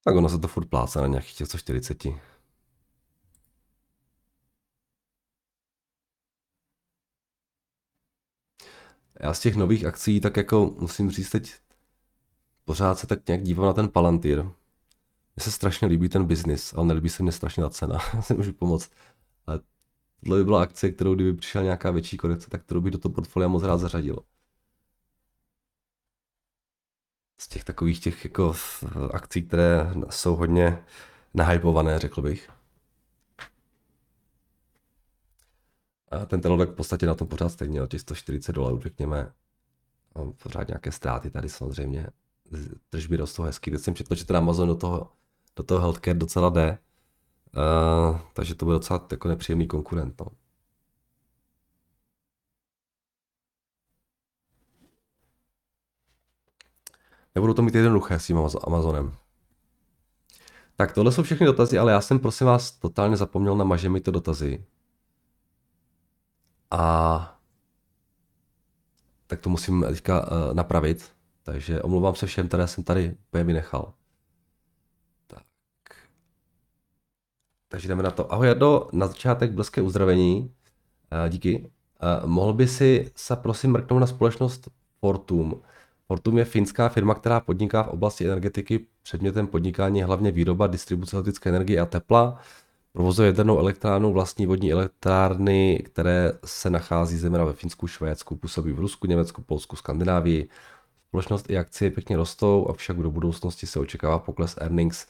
Tak 0.04 0.16
ono 0.16 0.28
se 0.28 0.38
to 0.38 0.48
furt 0.48 0.66
pláce 0.68 1.00
na 1.00 1.06
nějakých 1.06 1.34
těch 1.34 1.46
140. 1.48 2.04
Já 9.20 9.34
z 9.34 9.40
těch 9.40 9.56
nových 9.56 9.84
akcí 9.84 10.20
tak 10.20 10.36
jako 10.36 10.74
musím 10.78 11.10
říct 11.10 11.30
teď, 11.30 11.54
pořád 12.64 12.98
se 12.98 13.06
tak 13.06 13.28
nějak 13.28 13.42
dívám 13.42 13.66
na 13.66 13.72
ten 13.72 13.88
Palantir. 13.88 14.42
Mně 14.42 14.52
se 15.40 15.50
strašně 15.50 15.88
líbí 15.88 16.08
ten 16.08 16.24
biznis, 16.24 16.74
ale 16.74 16.86
nelíbí 16.86 17.08
se 17.08 17.22
mi 17.22 17.32
strašně 17.32 17.62
ta 17.62 17.70
cena. 17.70 17.98
Já 18.14 18.22
si 18.22 18.34
můžu 18.34 18.52
pomoct. 18.52 18.90
Ale 19.46 19.60
tohle 20.24 20.38
by 20.38 20.44
byla 20.44 20.62
akce, 20.62 20.90
kterou 20.90 21.14
kdyby 21.14 21.34
přišla 21.34 21.62
nějaká 21.62 21.90
větší 21.90 22.16
korekce, 22.16 22.50
tak 22.50 22.62
kterou 22.64 22.80
bych 22.80 22.92
do 22.92 22.98
toho 22.98 23.12
portfolia 23.14 23.48
moc 23.48 23.62
rád 23.62 23.78
zařadil. 23.78 24.18
Z 27.42 27.48
těch 27.48 27.64
takových 27.64 28.00
těch 28.00 28.24
jako 28.24 28.54
akcí, 29.12 29.42
které 29.42 29.90
jsou 30.10 30.36
hodně 30.36 30.84
nahypované, 31.34 31.98
řekl 31.98 32.22
bych. 32.22 32.50
A 36.10 36.26
ten 36.26 36.40
telodek 36.40 36.70
v 36.70 36.74
podstatě 36.74 37.06
na 37.06 37.14
tom 37.14 37.28
pořád 37.28 37.48
stejně, 37.48 37.82
o 37.82 37.86
těch 37.86 38.00
140 38.00 38.52
dolarů, 38.52 38.80
řekněme. 38.80 39.32
Mám 40.14 40.32
pořád 40.32 40.68
nějaké 40.68 40.92
ztráty 40.92 41.30
tady 41.30 41.48
samozřejmě. 41.48 42.06
Tržby 42.90 43.16
rostou 43.16 43.42
hezky. 43.42 43.70
Teď 43.70 43.80
jsem 43.80 43.94
četl, 43.94 44.14
že 44.14 44.24
ten 44.24 44.36
Amazon 44.36 44.68
do 44.68 44.74
toho, 44.74 45.10
do 45.56 45.62
toho 45.62 45.80
healthcare 45.80 46.18
docela 46.18 46.48
jde. 46.48 46.78
Uh, 47.56 48.18
takže 48.32 48.54
to 48.54 48.64
byl 48.64 48.74
docela 48.74 49.06
jako 49.10 49.28
nepříjemný 49.28 49.66
konkurent. 49.66 50.20
No. 50.20 50.26
Nebudu 57.34 57.54
to 57.54 57.62
mít 57.62 57.74
jednoduché 57.74 58.18
s 58.18 58.26
tím 58.26 58.38
Amazonem. 58.64 59.12
Tak 60.76 60.92
tohle 60.92 61.12
jsou 61.12 61.22
všechny 61.22 61.46
dotazy, 61.46 61.78
ale 61.78 61.92
já 61.92 62.00
jsem 62.00 62.18
prosím 62.18 62.46
vás 62.46 62.70
totálně 62.70 63.16
zapomněl 63.16 63.56
na 63.56 63.64
maže 63.64 63.88
mi 63.88 64.00
to 64.00 64.10
dotazy. 64.10 64.64
A 66.70 67.38
tak 69.26 69.40
to 69.40 69.50
musím 69.50 69.84
teďka 69.88 70.20
uh, 70.20 70.54
napravit. 70.54 71.12
Takže 71.42 71.82
omlouvám 71.82 72.14
se 72.14 72.26
všem, 72.26 72.48
které 72.48 72.66
jsem 72.66 72.84
tady 72.84 73.16
úplně 73.28 73.44
vynechal. 73.44 73.92
Tak. 75.26 75.44
Takže 77.68 77.88
jdeme 77.88 78.02
na 78.02 78.10
to. 78.10 78.32
Ahoj 78.32 78.46
Jardo, 78.46 78.88
na 78.92 79.06
začátek 79.06 79.52
blízké 79.52 79.82
uzdravení. 79.82 80.40
Uh, 80.40 81.28
díky. 81.28 81.70
Uh, 82.22 82.28
mohl 82.28 82.52
by 82.52 82.68
si 82.68 83.12
se 83.16 83.36
prosím 83.36 83.72
mrknout 83.72 84.00
na 84.00 84.06
společnost 84.06 84.70
Fortum. 85.00 85.62
Fortum 86.12 86.38
je 86.38 86.44
finská 86.44 86.88
firma, 86.88 87.14
která 87.14 87.40
podniká 87.40 87.82
v 87.82 87.88
oblasti 87.88 88.24
energetiky. 88.24 88.86
Předmětem 89.02 89.46
podnikání 89.46 89.98
je 89.98 90.04
hlavně 90.04 90.30
výroba, 90.30 90.66
distribuce 90.66 91.16
elektrické 91.16 91.50
energie 91.50 91.80
a 91.80 91.86
tepla. 91.86 92.40
Provozuje 92.92 93.26
jadernou 93.26 93.58
elektrárnu, 93.58 94.12
vlastní 94.12 94.46
vodní 94.46 94.72
elektrárny, 94.72 95.82
které 95.84 96.32
se 96.44 96.70
nachází 96.70 97.18
zejména 97.18 97.44
ve 97.44 97.52
Finsku, 97.52 97.86
Švédsku, 97.86 98.36
působí 98.36 98.72
v 98.72 98.78
Rusku, 98.78 99.06
Německu, 99.06 99.42
Polsku, 99.42 99.76
Skandinávii. 99.76 100.48
Společnost 101.08 101.50
i 101.50 101.58
akcie 101.58 101.90
pěkně 101.90 102.16
rostou, 102.16 102.66
avšak 102.68 102.96
do 102.96 103.10
budoucnosti 103.10 103.66
se 103.66 103.80
očekává 103.80 104.18
pokles 104.18 104.56
earnings. 104.60 105.06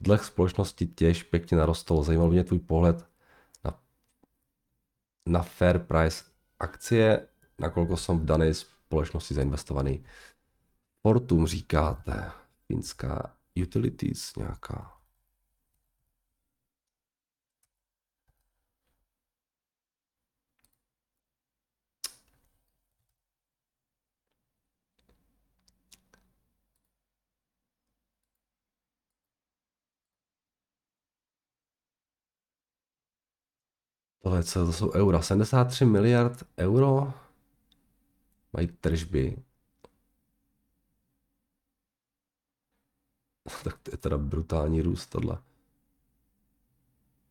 Dle 0.00 0.18
společnosti 0.18 0.86
těž 0.86 1.22
pěkně 1.22 1.56
narostl. 1.56 2.02
Zajímal 2.02 2.28
mě 2.30 2.44
tvůj 2.44 2.58
pohled 2.58 3.04
na, 3.64 3.78
na 5.26 5.42
fair 5.42 5.78
price 5.78 6.24
akcie, 6.60 7.26
nakolko 7.58 7.96
jsem 7.96 8.18
v 8.18 8.24
dané 8.24 8.54
společnosti 8.54 9.34
zainvestovaný. 9.34 10.04
Fortum 11.02 11.46
říkáte, 11.46 12.32
finská 12.66 13.36
utilities 13.62 14.36
nějaká. 14.36 15.00
Tohle 34.22 34.44
co, 34.44 34.66
to 34.66 34.72
jsou 34.72 34.92
eura. 34.92 35.22
73 35.22 35.84
miliard 35.84 36.44
euro 36.58 37.12
mají 38.52 38.66
tržby. 38.66 39.49
tak 43.64 43.78
to 43.82 43.90
je 43.90 43.96
teda 43.96 44.18
brutální 44.18 44.82
růst 44.82 45.06
tohle. 45.06 45.38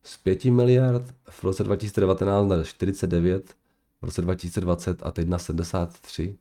Z 0.02 0.16
5 0.16 0.44
miliard 0.44 1.14
v 1.30 1.44
roce 1.44 1.64
2019 1.64 2.48
na 2.48 2.64
49, 2.64 3.56
v 4.00 4.04
roce 4.04 4.22
2020 4.22 5.06
a 5.06 5.10
teď 5.10 5.28
na 5.28 5.38
73 5.38 6.38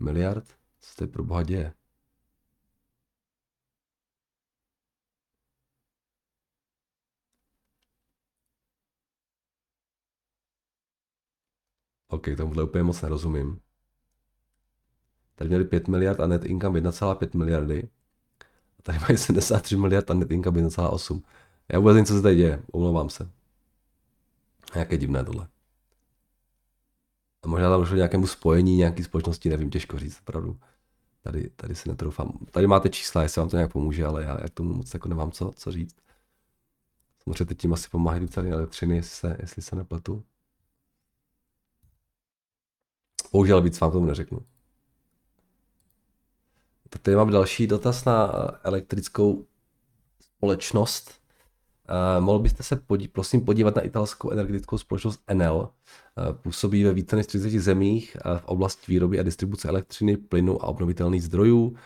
miliard. 0.00 0.44
Co 0.80 0.96
to 0.96 1.04
je 1.04 1.08
pro 1.08 1.24
boha 1.24 1.42
děje? 1.42 1.72
OK, 12.08 12.26
tomuhle 12.36 12.64
úplně 12.64 12.84
moc 12.84 13.02
nerozumím. 13.02 13.60
Tady 15.34 15.48
měli 15.48 15.64
5 15.64 15.88
miliard 15.88 16.20
a 16.20 16.26
net 16.26 16.44
income 16.44 16.80
1,5 16.80 17.38
miliardy. 17.38 17.88
Tady 18.86 18.98
mají 18.98 19.18
73 19.18 19.76
miliard 19.76 20.10
a 20.10 20.14
net 20.14 20.30
income 20.30 20.62
1,8. 20.62 21.22
Já 21.72 21.78
vůbec 21.78 21.94
nevím, 21.94 22.06
co 22.06 22.14
se 22.14 22.22
tady 22.22 22.36
děje, 22.36 22.62
omlouvám 22.72 23.10
se. 23.10 23.30
Jaké 24.74 24.96
divné 24.96 25.24
tohle. 25.24 25.48
A 27.42 27.48
možná 27.48 27.70
tam 27.70 27.80
došlo 27.80 27.96
nějakému 27.96 28.26
spojení 28.26 28.76
nějaký 28.76 29.04
společnosti, 29.04 29.48
nevím, 29.48 29.70
těžko 29.70 29.98
říct, 29.98 30.20
opravdu. 30.20 30.60
Tady, 31.22 31.50
tady 31.56 31.74
si 31.74 31.88
netroufám. 31.88 32.32
Tady 32.50 32.66
máte 32.66 32.88
čísla, 32.88 33.22
jestli 33.22 33.40
vám 33.40 33.48
to 33.48 33.56
nějak 33.56 33.72
pomůže, 33.72 34.06
ale 34.06 34.22
já, 34.22 34.40
já 34.40 34.48
tomu 34.54 34.74
moc 34.74 34.94
jako 34.94 35.08
nemám 35.08 35.30
co, 35.30 35.52
co 35.56 35.72
říct. 35.72 35.96
Samozřejmě 37.24 37.54
tím 37.54 37.72
asi 37.72 37.88
pomáhají 37.88 38.28
ceny 38.28 38.52
elektřiny, 38.52 38.96
jestli 38.96 39.16
se, 39.16 39.36
jestli 39.40 39.62
se 39.62 39.76
nepletu. 39.76 40.24
Bohužel 43.32 43.62
víc 43.62 43.80
vám 43.80 43.92
tomu 43.92 44.06
neřeknu. 44.06 44.40
Tady 47.06 47.16
mám 47.16 47.30
další 47.30 47.66
dotaz 47.66 48.04
na 48.04 48.32
elektrickou 48.62 49.46
společnost. 50.20 51.10
Uh, 52.18 52.24
mohl 52.24 52.38
byste 52.38 52.62
se 52.62 52.76
podí, 52.76 53.08
prosím 53.08 53.44
podívat 53.44 53.76
na 53.76 53.82
italskou 53.82 54.30
energetickou 54.30 54.78
společnost 54.78 55.20
Enel. 55.26 55.56
Uh, 55.58 56.34
působí 56.34 56.84
ve 56.84 56.92
více 56.92 57.16
než 57.16 57.26
30 57.26 57.50
zemích 57.50 58.16
uh, 58.26 58.38
v 58.38 58.44
oblasti 58.44 58.92
výroby 58.92 59.20
a 59.20 59.22
distribuce 59.22 59.68
elektřiny, 59.68 60.16
plynu 60.16 60.62
a 60.62 60.66
obnovitelných 60.66 61.22
zdrojů. 61.22 61.76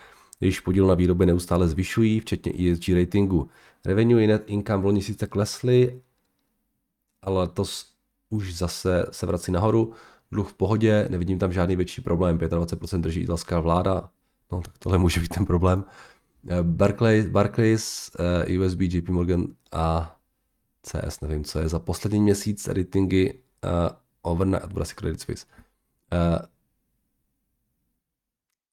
Jejíž 0.40 0.60
podíl 0.60 0.86
na 0.86 0.94
výrobě 0.94 1.26
neustále 1.26 1.68
zvyšují, 1.68 2.20
včetně 2.20 2.72
ESG 2.72 2.88
ratingu. 2.88 3.48
Revenue 3.84 4.24
i 4.24 4.26
net 4.26 4.42
income 4.46 4.84
loni 4.84 5.02
sice 5.02 5.26
klesly, 5.26 6.02
ale 7.22 7.38
letos 7.40 7.92
už 8.30 8.54
zase 8.54 9.06
se 9.10 9.26
vrací 9.26 9.52
nahoru. 9.52 9.92
Dluh 10.32 10.48
v 10.50 10.54
pohodě, 10.54 11.06
nevidím 11.10 11.38
tam 11.38 11.52
žádný 11.52 11.76
větší 11.76 12.00
problém. 12.00 12.38
25% 12.38 13.00
drží 13.00 13.20
italská 13.20 13.60
vláda, 13.60 14.10
no 14.52 14.62
tak 14.62 14.78
tohle 14.78 14.98
může 14.98 15.20
být 15.20 15.34
ten 15.34 15.46
problém. 15.46 15.84
Eh, 16.48 16.62
Barclays, 16.62 17.26
Barclays 17.26 18.10
uh, 18.48 18.66
USB, 18.66 18.80
JP 18.80 19.08
Morgan 19.08 19.46
a 19.72 20.16
CS, 20.82 21.20
nevím, 21.20 21.44
co 21.44 21.58
je 21.58 21.68
za 21.68 21.78
poslední 21.78 22.20
měsíc 22.20 22.68
ratingy 22.68 23.32
uh, 23.64 23.70
overnight, 24.22 24.72
bude 24.72 24.82
asi 24.82 24.94
Credit 24.94 25.20
Suisse. 25.20 25.46
Uh, 26.12 26.38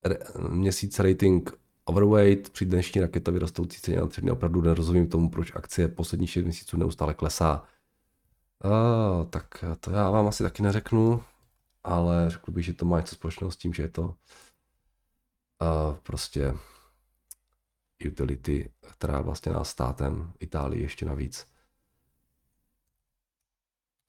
re, 0.03 0.17
měsíc 0.49 0.99
rating 0.99 1.51
overweight, 1.85 2.49
při 2.49 2.65
dnešní 2.65 3.01
raketově 3.01 3.39
rostoucí 3.39 3.81
ceně 3.81 3.97
elektřiny 3.97 4.31
opravdu 4.31 4.61
nerozumím 4.61 5.07
tomu, 5.07 5.29
proč 5.29 5.55
akcie 5.55 5.87
posledních 5.87 6.31
6 6.31 6.43
měsíců 6.43 6.77
neustále 6.77 7.13
klesá. 7.13 7.63
Uh, 8.63 9.25
tak 9.25 9.65
to 9.79 9.91
já 9.91 10.09
vám 10.09 10.27
asi 10.27 10.43
taky 10.43 10.63
neřeknu, 10.63 11.23
ale 11.83 12.29
řekl 12.29 12.51
bych, 12.51 12.65
že 12.65 12.73
to 12.73 12.85
má 12.85 12.97
něco 12.97 13.15
společného 13.15 13.51
s 13.51 13.57
tím, 13.57 13.73
že 13.73 13.83
je 13.83 13.89
to 13.89 14.15
prostě 16.03 16.53
utility, 18.07 18.69
která 18.91 19.21
vlastně 19.21 19.51
nás 19.51 19.69
státem 19.69 20.33
Itálii 20.39 20.81
ještě 20.81 21.05
navíc. 21.05 21.47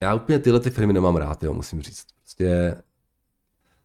Já 0.02 0.14
úplně 0.14 0.38
tyhle 0.38 0.61
ty 0.61 0.70
firmy 0.70 0.92
nemám 0.92 1.16
rád, 1.16 1.42
jo, 1.42 1.54
musím 1.54 1.82
říct. 1.82 2.06
Prostě 2.20 2.82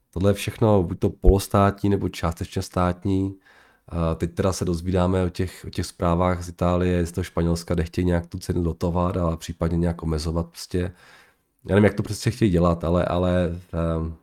tohle 0.09 0.29
je 0.29 0.33
všechno 0.33 0.83
buď 0.83 0.99
to 0.99 1.09
polostátní 1.09 1.89
nebo 1.89 2.09
částečně 2.09 2.61
státní. 2.61 3.39
Teď 4.15 4.35
teda 4.35 4.53
se 4.53 4.65
dozvídáme 4.65 5.23
o 5.23 5.29
těch, 5.29 5.65
o 5.67 5.69
těch 5.69 5.85
zprávách 5.85 6.43
z 6.43 6.49
Itálie, 6.49 7.05
z 7.05 7.11
toho 7.11 7.23
Španělska, 7.23 7.73
kde 7.73 7.83
chtějí 7.83 8.05
nějak 8.05 8.25
tu 8.25 8.39
cenu 8.39 8.63
dotovat 8.63 9.17
a 9.17 9.37
případně 9.37 9.77
nějak 9.77 10.03
omezovat. 10.03 10.49
Prostě. 10.49 10.79
Já 11.65 11.75
nevím, 11.75 11.83
jak 11.83 11.93
to 11.93 12.03
prostě 12.03 12.31
chtějí 12.31 12.51
dělat, 12.51 12.83
ale, 12.83 13.05
ale 13.05 13.59
um, 13.97 14.17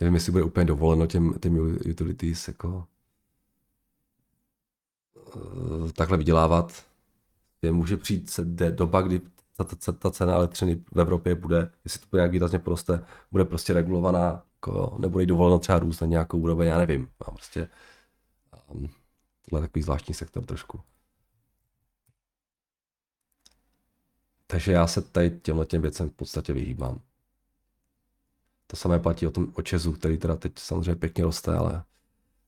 nevím, 0.00 0.14
jestli 0.14 0.32
bude 0.32 0.44
úplně 0.44 0.64
dovoleno 0.64 1.06
těm, 1.06 1.34
těm 1.34 1.78
utilities 1.90 2.48
jako 2.48 2.86
Eh, 5.36 5.92
takhle 5.92 6.18
vydělávat. 6.18 6.86
Je, 7.62 7.72
může 7.72 7.96
přijít 7.96 8.40
doba, 8.70 9.00
kdy 9.02 9.20
ta, 9.56 9.64
ta, 9.64 9.92
ta 9.92 10.10
cena 10.10 10.34
elektřiny 10.34 10.84
v 10.94 11.00
Evropě 11.00 11.34
bude, 11.34 11.70
jestli 11.84 12.00
to 12.00 12.06
bude 12.10 12.20
nějak 12.20 12.32
výrazně 12.32 12.58
proste, 12.58 13.04
bude 13.32 13.44
prostě 13.44 13.72
regulovaná, 13.72 14.42
jako, 14.56 14.96
nebude 15.00 15.22
jí 15.22 15.26
dovoleno 15.26 15.58
třeba 15.58 15.78
růst 15.78 16.00
na 16.00 16.06
nějakou 16.06 16.38
úroveň, 16.38 16.68
já 16.68 16.78
nevím. 16.78 17.00
Mám 17.00 17.36
prostě 17.36 17.68
um, 18.68 18.88
tohle 19.50 19.64
je 19.64 19.68
takový 19.68 19.82
zvláštní 19.82 20.14
sektor 20.14 20.44
trošku. 20.44 20.80
Takže 24.46 24.72
já 24.72 24.86
se 24.86 25.02
tady 25.02 25.30
těmhle 25.30 25.66
těm 25.66 25.82
věcem 25.82 26.10
v 26.10 26.12
podstatě 26.12 26.52
vyhýbám. 26.52 27.00
Samé 28.76 28.98
platí 28.98 29.26
o 29.26 29.30
tom 29.30 29.52
očezu, 29.54 29.92
který 29.92 30.18
teda 30.18 30.36
teď 30.36 30.58
samozřejmě 30.58 30.94
pěkně 30.94 31.24
roste, 31.24 31.56
ale 31.56 31.84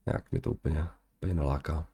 nějak 0.07 0.33
mě 0.33 0.41
to 0.41 0.51
úplně, 0.51 0.89
úplně 1.17 1.35
naláká. 1.35 1.89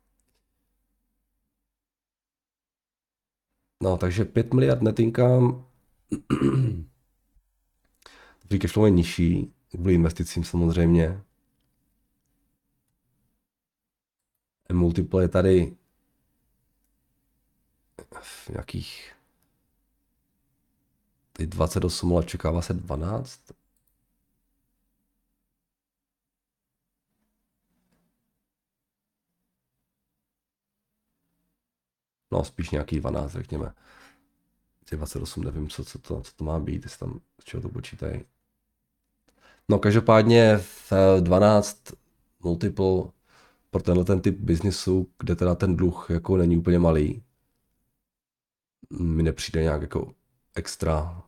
No, 3.83 3.97
takže 3.97 4.25
5 4.25 4.55
miliard 4.55 4.83
net 4.83 5.01
income. 5.01 5.64
Free 8.49 8.59
cash 8.61 8.73
flow 8.73 8.85
je 8.85 8.90
nižší, 8.90 9.53
kvůli 9.70 9.94
investicím 9.94 10.44
samozřejmě. 10.44 11.23
Multiple 14.73 15.25
je 15.25 15.29
tady 15.29 15.77
v 18.20 18.49
nějakých 18.49 19.14
teď 21.33 21.49
28, 21.49 22.12
ale 22.12 22.25
čekává 22.25 22.62
se 22.62 22.75
12. 22.75 23.40
No, 32.35 32.44
spíš 32.44 32.70
nějaký 32.70 33.01
12, 33.01 33.33
řekněme. 33.33 33.73
28, 34.90 35.44
nevím, 35.44 35.68
co, 35.68 35.85
co, 35.85 35.99
to, 35.99 36.20
co 36.20 36.33
to 36.37 36.44
má 36.44 36.61
být, 36.61 36.85
jestli 36.85 36.99
tam, 36.99 37.20
z 37.40 37.44
čeho 37.44 37.61
to 37.61 37.68
počítají. 37.68 38.25
No, 39.68 39.79
každopádně 39.79 40.59
v 40.59 40.92
12 41.20 41.79
multiple 42.40 43.03
pro 43.70 43.83
tenhle 43.83 44.05
ten 44.05 44.20
typ 44.20 44.38
biznisu, 44.38 45.11
kde 45.18 45.37
teda 45.37 45.55
ten 45.55 45.77
dluh 45.77 46.07
jako 46.11 46.37
není 46.37 46.57
úplně 46.57 46.79
malý, 46.79 47.23
mi 49.01 49.23
nepřijde 49.23 49.62
nějak 49.62 49.83
jako 49.83 50.12
extra 50.55 51.23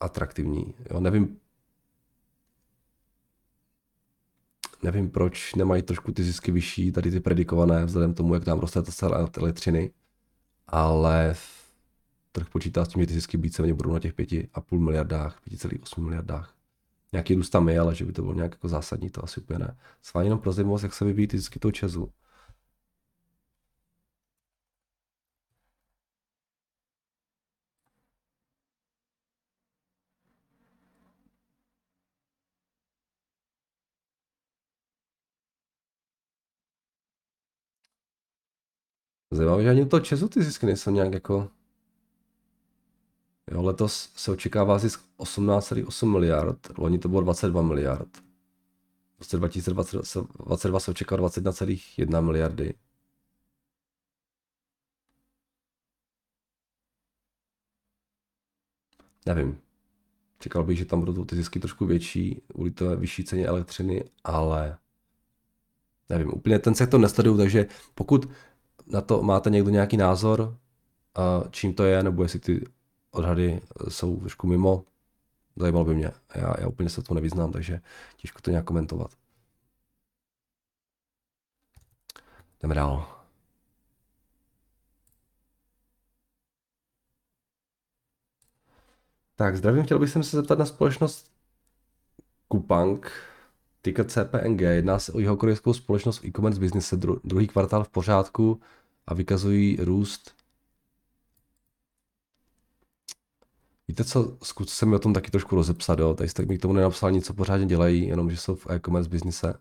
atraktivní. 0.00 0.74
Jo, 0.90 1.00
nevím, 1.00 1.40
nevím, 4.82 5.10
proč 5.10 5.54
nemají 5.54 5.82
trošku 5.82 6.12
ty 6.12 6.24
zisky 6.24 6.52
vyšší, 6.52 6.92
tady 6.92 7.10
ty 7.10 7.20
predikované, 7.20 7.84
vzhledem 7.84 8.14
tomu, 8.14 8.34
jak 8.34 8.46
nám 8.46 8.58
roste 8.58 8.82
ta 8.82 8.92
cena 8.92 9.28
elektřiny 9.36 9.90
ale 10.68 11.34
trh 12.32 12.48
počítá 12.48 12.84
s 12.84 12.88
tím, 12.88 13.02
že 13.02 13.06
ty 13.06 13.12
zisky 13.12 13.36
víceméně 13.36 13.74
budou 13.74 13.92
na 13.92 13.98
těch 13.98 14.14
5,5 14.14 14.78
miliardách, 14.78 15.40
5,8 15.46 16.02
miliardách. 16.02 16.54
Nějaký 17.12 17.34
růst 17.34 17.50
tam 17.50 17.68
je, 17.68 17.80
ale 17.80 17.94
že 17.94 18.04
by 18.04 18.12
to 18.12 18.22
bylo 18.22 18.34
nějak 18.34 18.52
jako 18.52 18.68
zásadní, 18.68 19.10
to 19.10 19.24
asi 19.24 19.40
úplně 19.40 19.58
ne. 19.58 19.76
Svá 20.02 20.22
jenom 20.22 20.38
pro 20.38 20.52
zajímavost, 20.52 20.82
jak 20.82 20.94
se 20.94 21.04
vyvíjí 21.04 21.28
ty 21.28 21.38
zisky 21.38 21.58
toho 21.58 21.72
Česu. 21.72 22.12
Zajímavé, 39.30 39.62
že 39.62 39.70
ani 39.70 39.86
to 39.86 40.00
Česu 40.00 40.28
ty 40.28 40.42
zisky 40.42 40.66
nejsou 40.66 40.90
nějak 40.90 41.14
jako... 41.14 41.50
Jo, 43.50 43.62
letos 43.62 44.12
se 44.16 44.30
očekává 44.30 44.78
zisk 44.78 45.04
18,8 45.18 46.12
miliard, 46.12 46.78
loni 46.78 46.98
to 46.98 47.08
bylo 47.08 47.20
22 47.20 47.62
miliard. 47.62 48.16
V 49.16 49.20
roce 49.20 49.36
2022 49.36 50.80
se 50.80 50.90
očekává 50.90 51.28
21,1 51.28 52.22
miliardy. 52.22 52.74
nevím. 59.26 59.58
Čekal 60.38 60.64
bych, 60.64 60.78
že 60.78 60.84
tam 60.84 61.00
budou 61.00 61.24
ty 61.24 61.36
zisky 61.36 61.60
trošku 61.60 61.86
větší, 61.86 62.42
kvůli 62.52 62.70
té 62.70 62.96
vyšší 62.96 63.24
ceně 63.24 63.46
elektřiny, 63.46 64.04
ale 64.24 64.78
nevím, 66.08 66.34
úplně 66.34 66.58
ten 66.58 66.74
sektor 66.74 67.00
nesleduju, 67.00 67.36
takže 67.36 67.66
pokud 67.94 68.28
na 68.86 69.00
to 69.00 69.22
máte 69.22 69.50
někdo 69.50 69.70
nějaký 69.70 69.96
názor, 69.96 70.58
čím 71.50 71.74
to 71.74 71.84
je, 71.84 72.02
nebo 72.02 72.22
jestli 72.22 72.38
ty 72.38 72.68
odhady 73.10 73.60
jsou 73.88 74.20
trošku 74.20 74.46
mimo, 74.46 74.84
zajímalo 75.56 75.84
by 75.84 75.94
mě. 75.94 76.10
Já, 76.34 76.60
já 76.60 76.68
úplně 76.68 76.90
se 76.90 77.02
to 77.02 77.14
nevyznám, 77.14 77.52
takže 77.52 77.80
těžko 78.16 78.40
to 78.40 78.50
nějak 78.50 78.64
komentovat. 78.64 79.10
Jdeme 82.62 82.74
dál. 82.74 83.12
Tak, 89.36 89.56
zdravím, 89.56 89.84
chtěl 89.84 89.98
bych 89.98 90.10
se 90.10 90.22
zeptat 90.22 90.58
na 90.58 90.66
společnost 90.66 91.30
Kupang, 92.48 93.10
ticker 93.86 94.06
CPNG. 94.06 94.60
Jedná 94.60 94.98
se 94.98 95.12
o 95.12 95.18
jeho 95.18 95.36
korejskou 95.36 95.72
společnost 95.72 96.18
v 96.18 96.24
e-commerce 96.24 96.60
business, 96.60 96.94
dru, 96.94 97.20
druhý 97.24 97.46
kvartál 97.46 97.84
v 97.84 97.88
pořádku 97.88 98.60
a 99.06 99.14
vykazují 99.14 99.76
růst. 99.80 100.34
Víte 103.88 104.04
co, 104.04 104.36
zkuste 104.42 104.86
mi 104.86 104.96
o 104.96 104.98
tom 104.98 105.12
taky 105.12 105.30
trošku 105.30 105.56
rozepsat, 105.56 105.98
jo? 105.98 106.14
Tady 106.14 106.28
jste 106.28 106.44
mi 106.44 106.58
k 106.58 106.62
tomu 106.62 106.74
nenapsal 106.74 107.10
nic, 107.10 107.26
co 107.26 107.34
pořádně 107.34 107.66
dělají, 107.66 108.08
jenom 108.08 108.30
že 108.30 108.36
jsou 108.36 108.54
v 108.54 108.66
e-commerce 108.70 109.10
businesse. 109.10 109.54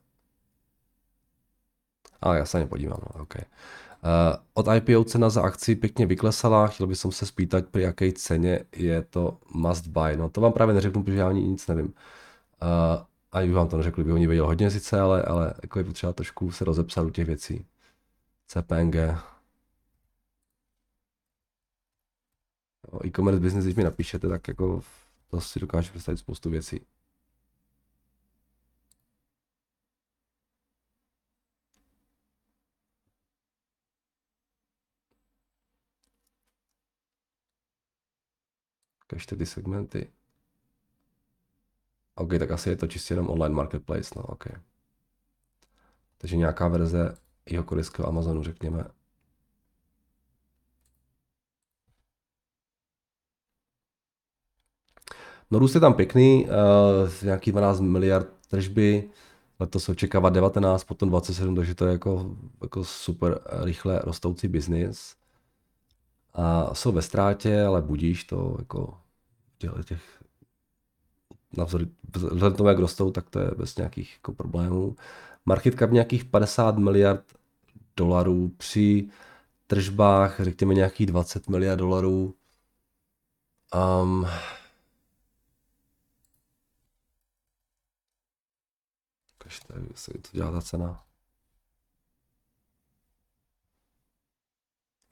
A 2.22 2.36
já 2.36 2.46
se 2.46 2.60
nepodívám, 2.60 3.00
no, 3.02 3.22
okay. 3.22 3.42
Uh, 3.46 4.36
od 4.54 4.66
IPO 4.76 5.04
cena 5.04 5.30
za 5.30 5.42
akci 5.42 5.76
pěkně 5.76 6.06
vyklesala, 6.06 6.68
chtěl 6.68 6.88
bych 6.88 6.98
se 6.98 7.26
spýtat, 7.26 7.66
při 7.66 7.82
jaké 7.82 8.12
ceně 8.12 8.66
je 8.76 9.02
to 9.02 9.38
must 9.54 9.88
buy. 9.88 10.18
No 10.18 10.30
to 10.30 10.42
vám 10.42 10.54
právě 10.54 10.76
neřeknu, 10.76 11.04
protože 11.04 11.18
já 11.18 11.30
ani 11.30 11.42
nic 11.42 11.68
nevím. 11.68 11.86
Uh, 11.86 13.06
ani 13.36 13.48
bych 13.48 13.56
vám 13.56 13.70
to 13.70 13.78
neřekl, 13.78 14.04
bych 14.04 14.14
o 14.14 14.18
ní 14.18 14.28
věděl 14.28 14.46
hodně 14.46 14.72
sice, 14.72 15.00
ale, 15.00 15.24
ale 15.24 15.54
jako 15.64 15.80
je 15.80 15.86
potřeba 15.86 16.14
trošku 16.14 16.52
se 16.52 16.66
rozepsat 16.66 17.06
u 17.06 17.10
těch 17.10 17.28
věcí. 17.28 17.66
CPNG. 18.48 18.96
E-commerce 23.06 23.40
business, 23.40 23.66
když 23.66 23.76
mi 23.76 23.84
napíšete, 23.84 24.28
tak 24.30 24.48
jako 24.48 24.84
to 25.30 25.42
si 25.42 25.60
dokážu 25.60 25.90
představit 25.92 26.18
spoustu 26.18 26.50
věcí. 26.50 26.86
Kažte 39.08 39.36
ty 39.36 39.46
segmenty. 39.46 40.12
OK, 42.16 42.30
tak 42.40 42.52
asi 42.52 42.70
je 42.70 42.76
to 42.76 42.88
čistě 42.88 43.14
jenom 43.14 43.30
online 43.30 43.56
marketplace, 43.56 44.10
no 44.16 44.24
OK. 44.24 44.48
Takže 46.18 46.38
nějaká 46.38 46.68
verze 46.68 47.18
jeho 47.50 47.64
korejského 47.64 48.08
Amazonu, 48.08 48.44
řekněme. 48.44 48.84
No 55.52 55.60
růst 55.60 55.76
je 55.76 55.82
tam 55.82 55.94
pěkný, 55.94 56.46
uh, 56.46 56.52
nějaký 57.24 57.52
12 57.52 57.80
miliard 57.80 58.28
tržby, 58.48 59.10
letos 59.60 59.90
očekává 59.90 60.30
19, 60.30 60.84
potom 60.84 61.10
27, 61.10 61.56
takže 61.56 61.76
to 61.76 61.86
je 61.86 61.92
jako, 61.92 62.36
jako 62.62 62.84
super 62.84 63.40
rychle 63.64 64.00
rostoucí 64.04 64.48
biznis. 64.48 65.16
A 66.34 66.76
jsou 66.76 66.92
ve 66.92 67.02
ztrátě, 67.02 67.64
ale 67.64 67.82
budíš 67.82 68.24
to 68.24 68.56
jako 68.60 68.98
těch 69.86 70.25
vzhledem 72.14 72.58
tomu, 72.58 72.70
jak 72.70 72.80
rostou, 72.80 73.12
tak 73.12 73.30
to 73.30 73.40
je 73.40 73.52
bez 73.58 73.76
nějakých 73.76 74.14
jako 74.14 74.34
problémů. 74.34 74.96
Market 75.46 75.80
cap 75.80 75.92
nějakých 75.92 76.26
50 76.26 76.78
miliard 76.78 77.24
dolarů 77.98 78.52
při 78.58 79.10
tržbách, 79.68 80.40
řekněme 80.40 80.74
nějakých 80.74 81.08
20 81.08 81.50
miliard 81.50 81.80
dolarů. 81.80 82.36
Um, 84.02 84.28
jestli 89.92 90.14
to 90.14 90.30
dělá 90.32 90.52
ta 90.52 90.62
cena. 90.62 91.04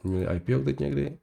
Měli 0.04 0.36
IPO 0.36 0.60
teď 0.66 0.80
někdy? 0.80 1.18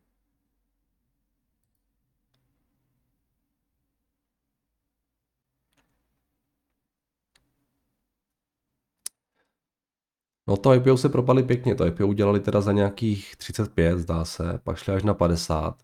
No 10.50 10.56
to 10.56 10.74
IPO 10.74 10.96
se 10.96 11.08
propadly 11.08 11.42
pěkně, 11.42 11.74
to 11.74 11.86
IPO 11.86 12.06
udělali 12.06 12.40
teda 12.40 12.60
za 12.60 12.72
nějakých 12.72 13.36
35, 13.36 13.98
zdá 13.98 14.24
se, 14.24 14.60
pak 14.64 14.76
šli 14.76 14.94
až 14.94 15.02
na 15.02 15.14
50. 15.14 15.82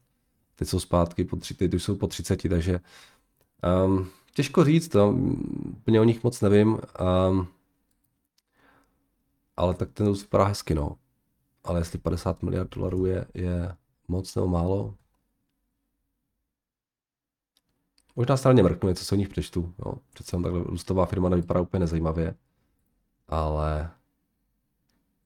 Teď 0.56 0.68
jsou 0.68 0.80
zpátky 0.80 1.24
po 1.24 1.36
30, 1.36 1.58
teď 1.58 1.74
už 1.74 1.82
jsou 1.82 1.96
po 1.96 2.06
30, 2.06 2.48
takže 2.48 2.80
um, 3.86 4.10
těžko 4.34 4.64
říct, 4.64 4.88
to, 4.88 5.10
úplně 5.66 6.00
o 6.00 6.04
nich 6.04 6.24
moc 6.24 6.40
nevím, 6.40 6.78
um, 7.28 7.48
ale 9.56 9.74
tak 9.74 9.92
ten 9.92 10.06
růst 10.06 10.22
vypadá 10.22 10.44
hezky, 10.44 10.74
no. 10.74 10.96
Ale 11.64 11.80
jestli 11.80 11.98
50 11.98 12.42
miliard 12.42 12.74
dolarů 12.74 13.06
je, 13.06 13.26
je 13.34 13.74
moc 14.08 14.34
nebo 14.34 14.48
málo, 14.48 14.94
Možná 18.16 18.36
straně 18.36 18.62
mrknu, 18.62 18.88
něco 18.88 19.04
se 19.04 19.14
o 19.14 19.18
nich 19.18 19.28
přečtu. 19.28 19.74
Jo. 19.86 19.94
Přece 20.14 20.36
takhle 20.36 20.62
růstová 20.62 21.06
firma 21.06 21.28
nevypadá 21.28 21.60
úplně 21.60 21.80
nezajímavě. 21.80 22.34
Ale 23.28 23.90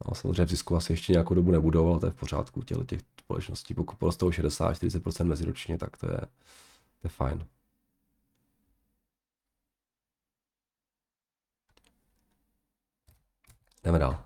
No, 0.08 0.14
samozřejmě 0.14 0.44
v 0.44 0.50
zisku 0.50 0.76
asi 0.76 0.92
ještě 0.92 1.12
nějakou 1.12 1.34
dobu 1.34 1.50
nebudou, 1.50 1.90
ale 1.90 2.00
to 2.00 2.06
je 2.06 2.12
v 2.12 2.14
pořádku 2.14 2.62
těle 2.62 2.84
těch 2.84 3.00
společností. 3.20 3.74
Pokud 3.74 3.98
porostou 3.98 4.30
60-40% 4.30 5.24
meziročně, 5.24 5.78
tak 5.78 5.96
to 5.96 6.06
je, 6.06 6.20
to 7.00 7.04
je 7.04 7.10
fajn. 7.10 7.46
Jdeme 13.84 13.98
dál. 13.98 14.24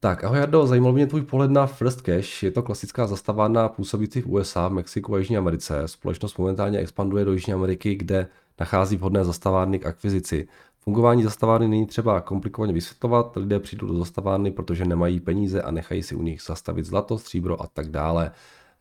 Tak, 0.00 0.24
ahoj 0.24 0.38
Jardo, 0.38 0.66
zajímal 0.66 0.92
mě 0.92 1.06
tvůj 1.06 1.22
pohled 1.22 1.50
na 1.50 1.66
First 1.66 2.00
Cash. 2.00 2.42
Je 2.42 2.50
to 2.50 2.62
klasická 2.62 3.06
zastavárna 3.06 3.68
působící 3.68 4.20
v 4.20 4.28
USA, 4.28 4.68
v 4.68 4.72
Mexiku 4.72 5.14
a 5.14 5.18
Jižní 5.18 5.36
Americe. 5.36 5.88
Společnost 5.88 6.38
momentálně 6.38 6.78
expanduje 6.78 7.24
do 7.24 7.32
Jižní 7.32 7.52
Ameriky, 7.52 7.94
kde 7.94 8.28
nachází 8.60 8.96
vhodné 8.96 9.24
zastavárny 9.24 9.78
k 9.78 9.86
akvizici. 9.86 10.48
Fungování 10.84 11.22
zastavárny 11.22 11.68
není 11.68 11.86
třeba 11.86 12.20
komplikovaně 12.20 12.72
vysvětlovat, 12.72 13.36
lidé 13.36 13.60
přijdou 13.60 13.86
do 13.86 13.98
zastavárny, 13.98 14.50
protože 14.50 14.84
nemají 14.84 15.20
peníze 15.20 15.62
a 15.62 15.70
nechají 15.70 16.02
si 16.02 16.14
u 16.14 16.22
nich 16.22 16.42
zastavit 16.42 16.84
zlato, 16.84 17.18
stříbro 17.18 17.62
a 17.62 17.66
tak 17.66 17.88
dále. 17.88 18.30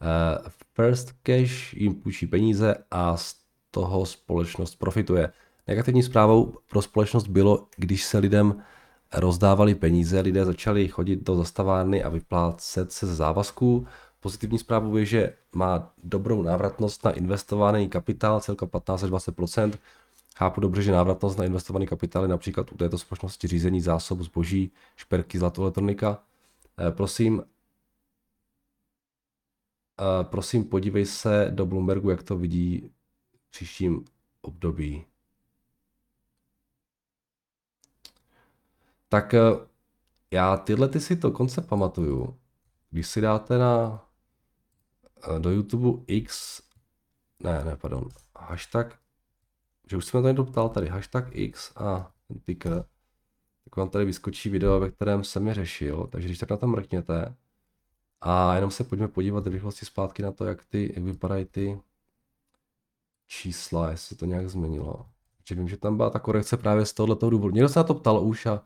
Eh, 0.02 0.50
First 0.74 1.12
Cash 1.24 1.74
jim 1.74 1.96
půjčí 1.96 2.28
peníze 2.28 2.76
a 2.92 3.18
z 3.18 3.36
toho 3.72 4.06
společnost 4.06 4.76
profituje. 4.76 5.32
Negativní 5.68 6.04
zprávou 6.04 6.54
pro 6.70 6.82
společnost 6.82 7.28
bylo, 7.28 7.68
když 7.78 8.04
se 8.04 8.18
lidem 8.18 8.64
rozdávali 9.14 9.76
peníze, 9.76 10.20
lidé 10.20 10.46
začali 10.46 10.88
chodit 10.88 11.24
do 11.24 11.36
zastavárny 11.36 12.04
a 12.04 12.10
vyplácet 12.10 12.92
se 12.92 13.08
z 13.08 13.10
závazků. 13.10 13.88
Pozitivní 14.20 14.60
zprávou 14.60 14.98
je, 14.98 15.06
že 15.06 15.34
má 15.56 15.94
dobrou 16.04 16.42
návratnost 16.42 17.06
na 17.06 17.12
investovaný 17.12 17.90
kapitál, 17.90 18.40
celka 18.40 18.66
15 18.66 19.04
až 19.04 19.10
20 19.10 19.36
Chápu 20.38 20.62
dobře, 20.62 20.82
že 20.82 20.92
návratnost 20.92 21.38
na 21.38 21.46
investovaný 21.46 21.88
kapitál 21.88 22.24
je 22.24 22.28
například 22.28 22.72
u 22.72 22.78
této 22.78 22.98
společnosti 22.98 23.48
řízení 23.48 23.82
zásob 23.82 24.20
zboží, 24.20 24.72
šperky, 24.96 25.40
zlato, 25.40 25.62
elektronika. 25.62 26.24
Eh, 26.80 26.92
prosím, 26.92 27.44
eh, 30.02 30.24
prosím, 30.24 30.66
podívej 30.66 31.06
se 31.06 31.48
do 31.52 31.66
Bloombergu, 31.66 32.10
jak 32.10 32.24
to 32.24 32.38
vidí 32.38 32.92
v 33.36 33.52
příštím 33.52 34.06
období. 34.42 35.06
Tak 39.10 39.34
eh, 39.34 39.40
já 40.32 40.58
tyhle 40.58 40.90
ty 40.90 41.00
si 41.00 41.16
to 41.16 41.32
konce 41.32 41.62
pamatuju. 41.62 42.38
Když 42.90 43.08
si 43.08 43.22
dáte 43.22 43.58
na 43.58 44.06
do 45.40 45.52
YouTube 45.52 46.04
X, 46.08 46.62
ne, 47.40 47.64
ne, 47.64 47.76
pardon, 47.76 48.10
hashtag 48.36 49.03
že 49.90 49.98
už 49.98 50.06
jsme 50.06 50.22
to 50.22 50.28
někdo 50.28 50.44
ptal 50.44 50.70
tady, 50.70 50.88
hashtag 50.88 51.26
X 51.32 51.72
a 51.76 52.12
ten 52.28 52.40
ticker, 52.40 52.86
tak 53.64 53.76
vám 53.78 53.90
tady 53.90 54.06
vyskočí 54.06 54.50
video, 54.50 54.80
ve 54.80 54.92
kterém 54.92 55.24
jsem 55.24 55.48
je 55.48 55.54
řešil, 55.54 56.08
takže 56.12 56.28
když 56.28 56.38
tak 56.40 56.50
na 56.50 56.58
to 56.58 56.68
mrkněte 56.68 57.36
a 58.22 58.56
jenom 58.56 58.72
se 58.72 58.84
pojďme 58.84 59.08
podívat 59.08 59.48
v 59.48 59.52
rychlosti 59.52 59.86
zpátky 59.86 60.24
na 60.24 60.32
to, 60.32 60.46
jak, 60.46 60.66
ty, 60.66 60.94
jak 60.96 61.04
vypadají 61.04 61.46
ty 61.46 61.80
čísla, 63.28 63.92
jestli 63.92 64.16
to 64.16 64.26
nějak 64.26 64.50
změnilo. 64.50 65.06
Protože 65.38 65.56
vím, 65.56 65.70
že 65.70 65.78
tam 65.78 65.98
byla 65.98 66.10
ta 66.10 66.20
korekce 66.20 66.58
právě 66.58 66.86
z 66.86 66.94
tohoto 66.94 67.30
důvodu. 67.30 67.54
Někdo 67.54 67.70
se 67.70 67.80
na 67.80 67.84
to 67.84 67.94
ptal 67.94 68.28
už 68.28 68.46
a 68.46 68.64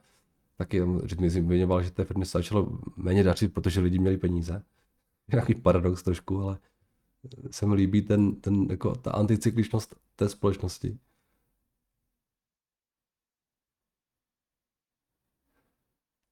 taky 0.57 0.81
mi 1.19 1.29
zmiňoval, 1.29 1.83
že 1.83 1.91
té 1.91 2.05
firmy 2.05 2.25
se 2.25 2.37
začalo 2.37 2.79
méně 2.95 3.23
dařit, 3.23 3.53
protože 3.53 3.79
lidi 3.79 3.99
měli 3.99 4.17
peníze. 4.17 4.63
nějaký 5.31 5.55
paradox 5.55 6.03
trošku, 6.03 6.41
ale 6.41 6.57
se 7.51 7.65
mi 7.65 7.75
líbí 7.75 8.01
ten, 8.01 8.35
ten, 8.35 8.67
jako 8.69 8.95
ta 8.95 9.11
anticykličnost 9.11 9.95
té 10.15 10.29
společnosti. 10.29 10.97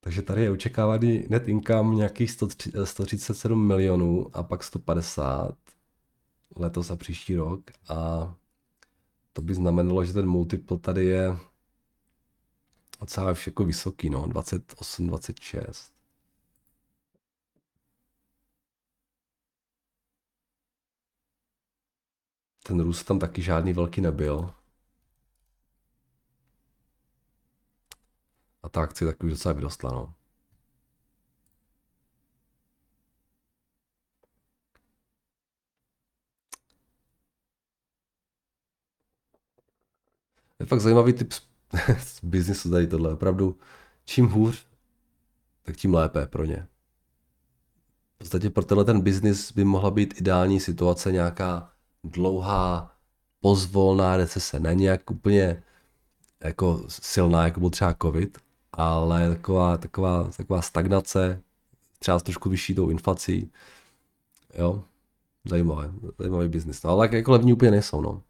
Takže 0.06 0.22
tady 0.22 0.42
je 0.42 0.52
očekávaný 0.52 1.26
net 1.30 1.48
income 1.48 1.96
nějakých 1.96 2.32
137 2.84 3.68
milionů 3.68 4.38
a 4.38 4.44
pak 4.44 4.64
150 4.64 5.58
letos 6.56 6.92
a 6.92 6.96
příští 6.96 7.36
rok. 7.36 7.72
A 7.90 8.36
to 9.34 9.42
by 9.42 9.56
znamenalo, 9.56 10.06
že 10.06 10.14
ten 10.14 10.28
multiple 10.28 10.78
tady 10.80 11.06
je 11.06 11.38
docela 13.00 13.36
jako 13.46 13.66
vysoký, 13.66 14.10
no, 14.10 14.28
28, 14.28 15.08
26. 15.08 15.94
Ten 22.64 22.80
růst 22.80 23.04
tam 23.04 23.20
taky 23.20 23.42
žádný 23.42 23.74
velký 23.74 24.02
nebyl. 24.02 24.54
A 28.66 28.70
ta 28.70 28.82
akce 28.82 29.06
taky 29.06 29.26
už 29.26 29.32
docela 29.32 29.54
vyrostla, 29.54 29.92
no. 29.92 30.14
Je 40.60 40.66
fakt 40.66 40.82
zajímavý 40.82 41.14
typ 41.14 41.34
z 42.00 42.24
biznisu 42.24 42.72
tady 42.72 42.88
tohle. 42.88 43.14
Opravdu, 43.14 43.60
čím 44.06 44.28
hůř, 44.28 44.68
tak 45.64 45.76
tím 45.78 45.94
lépe 45.94 46.28
pro 46.28 46.46
ně. 46.46 46.68
V 48.16 48.18
podstatě 48.18 48.50
pro 48.50 48.66
tenhle 48.66 48.86
ten 48.86 49.02
biznis 49.02 49.52
by 49.52 49.64
mohla 49.64 49.92
být 49.92 50.14
ideální 50.18 50.60
situace 50.60 51.12
nějaká 51.12 51.72
dlouhá, 52.04 52.96
pozvolná 53.40 54.18
recese. 54.18 54.60
Ne 54.60 54.76
nějak 54.76 55.12
úplně 55.12 55.64
jako 56.44 56.86
silná, 56.90 57.44
jako 57.44 57.60
byl 57.60 57.70
třeba 57.70 57.96
covid, 58.02 58.45
ale 58.78 59.30
taková, 59.30 59.78
taková, 59.78 60.30
taková 60.38 60.62
stagnace, 60.62 61.42
třeba 62.00 62.20
s 62.20 62.24
trošku 62.24 62.50
vyšší 62.50 62.76
tou 62.76 62.90
inflací. 62.90 63.52
Jo, 64.58 64.84
zajímavé, 65.46 65.92
zajímavý 66.20 66.48
biznis. 66.48 66.84
No, 66.84 66.90
ale 66.90 67.10
jako 67.12 67.32
levní 67.32 67.54
úplně 67.54 67.72
nejsou, 67.72 68.02
no. 68.02 68.22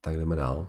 Tak 0.00 0.16
jdeme 0.16 0.36
dál. 0.36 0.68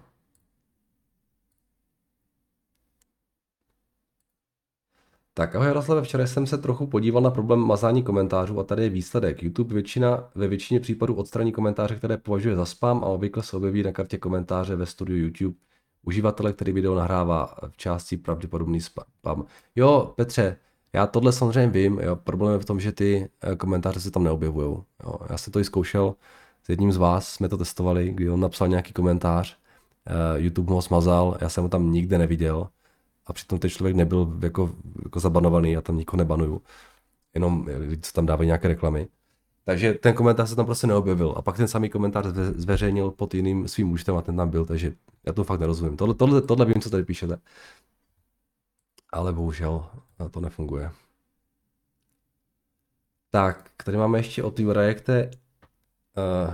Tak 5.39 5.55
ahoj 5.55 5.67
Jaroslave, 5.67 6.01
včera 6.01 6.27
jsem 6.27 6.47
se 6.47 6.57
trochu 6.57 6.87
podíval 6.87 7.21
na 7.21 7.31
problém 7.31 7.59
mazání 7.59 8.03
komentářů 8.03 8.59
a 8.59 8.63
tady 8.63 8.83
je 8.83 8.89
výsledek. 8.89 9.43
YouTube 9.43 9.73
většina, 9.73 10.29
ve 10.35 10.47
většině 10.47 10.79
případů 10.79 11.13
odstraní 11.13 11.51
komentáře, 11.51 11.95
které 11.95 12.17
považuje 12.17 12.55
za 12.55 12.65
spam 12.65 13.03
a 13.03 13.07
obvykle 13.07 13.43
se 13.43 13.57
objeví 13.57 13.83
na 13.83 13.91
kartě 13.91 14.17
komentáře 14.17 14.75
ve 14.75 14.85
studiu 14.85 15.23
YouTube 15.25 15.55
uživatele, 16.03 16.53
který 16.53 16.71
video 16.71 16.95
nahrává 16.95 17.55
v 17.69 17.77
části 17.77 18.17
pravděpodobný 18.17 18.81
spam. 18.81 19.45
Jo, 19.75 20.13
Petře, 20.15 20.57
já 20.93 21.07
tohle 21.07 21.33
samozřejmě 21.33 21.69
vím, 21.69 21.99
jo, 21.99 22.15
problém 22.15 22.53
je 22.53 22.59
v 22.59 22.65
tom, 22.65 22.79
že 22.79 22.91
ty 22.91 23.29
eh, 23.41 23.55
komentáře 23.55 23.99
se 23.99 24.11
tam 24.11 24.23
neobjevují. 24.23 24.77
Já 25.29 25.37
jsem 25.37 25.53
to 25.53 25.59
i 25.59 25.63
zkoušel 25.63 26.15
s 26.63 26.69
jedním 26.69 26.91
z 26.91 26.97
vás, 26.97 27.29
jsme 27.29 27.49
to 27.49 27.57
testovali, 27.57 28.09
kdy 28.09 28.29
on 28.29 28.39
napsal 28.39 28.67
nějaký 28.67 28.93
komentář, 28.93 29.57
eh, 30.05 30.41
YouTube 30.41 30.73
ho 30.73 30.81
smazal, 30.81 31.37
já 31.41 31.49
jsem 31.49 31.63
ho 31.63 31.69
tam 31.69 31.91
nikde 31.91 32.17
neviděl 32.17 32.69
a 33.29 33.33
přitom 33.33 33.59
ten 33.59 33.69
člověk 33.69 33.95
nebyl 33.95 34.37
jako, 34.41 34.75
jako 35.03 35.19
zabanovaný, 35.19 35.71
já 35.71 35.81
tam 35.81 35.97
nikoho 35.97 36.17
nebanuju, 36.17 36.61
jenom 37.33 37.67
lidi, 37.77 38.01
co 38.01 38.13
tam 38.13 38.25
dávají 38.25 38.47
nějaké 38.47 38.67
reklamy. 38.67 39.07
Takže 39.65 39.93
ten 39.93 40.13
komentář 40.13 40.49
se 40.49 40.55
tam 40.55 40.65
prostě 40.65 40.87
neobjevil. 40.87 41.33
A 41.37 41.41
pak 41.41 41.57
ten 41.57 41.67
samý 41.67 41.89
komentář 41.89 42.25
zveřejnil 42.55 43.11
pod 43.11 43.33
jiným 43.33 43.67
svým 43.67 43.91
účtem 43.91 44.17
a 44.17 44.21
ten 44.21 44.37
tam 44.37 44.49
byl, 44.49 44.65
takže 44.65 44.93
já 45.25 45.33
to 45.33 45.43
fakt 45.43 45.59
nerozumím. 45.59 45.97
Tohle, 45.97 46.15
tohle, 46.15 46.41
tohle 46.41 46.65
vím, 46.65 46.81
co 46.81 46.89
tady 46.89 47.03
píšete. 47.03 47.37
Ale 49.11 49.33
bohužel 49.33 49.85
to 50.31 50.39
nefunguje. 50.39 50.91
Tak, 53.31 53.69
tady 53.85 53.97
máme 53.97 54.19
ještě 54.19 54.43
od 54.43 54.59
Jurajekte 54.59 55.31
uh, 56.17 56.53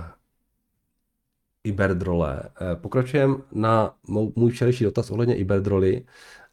Iberdrole. 1.66 2.42
Uh, 2.42 2.80
Pokračujeme 2.80 3.36
na 3.52 3.94
můj 4.36 4.50
včerejší 4.50 4.84
dotaz 4.84 5.10
ohledně 5.10 5.36
Iberdroly 5.36 6.04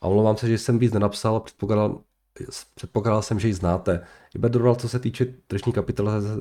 a 0.01 0.07
omlouvám 0.07 0.37
se, 0.37 0.47
že 0.47 0.57
jsem 0.57 0.79
víc 0.79 0.93
nenapsal, 0.93 1.39
předpokládal, 1.39 1.99
předpokládal 2.75 3.21
jsem, 3.21 3.39
že 3.39 3.47
ji 3.47 3.53
znáte. 3.53 4.01
Iberdrola, 4.35 4.75
co 4.75 4.89
se 4.89 4.99
týče 4.99 5.25
tržní 5.47 5.73
kapitalizace, 5.73 6.39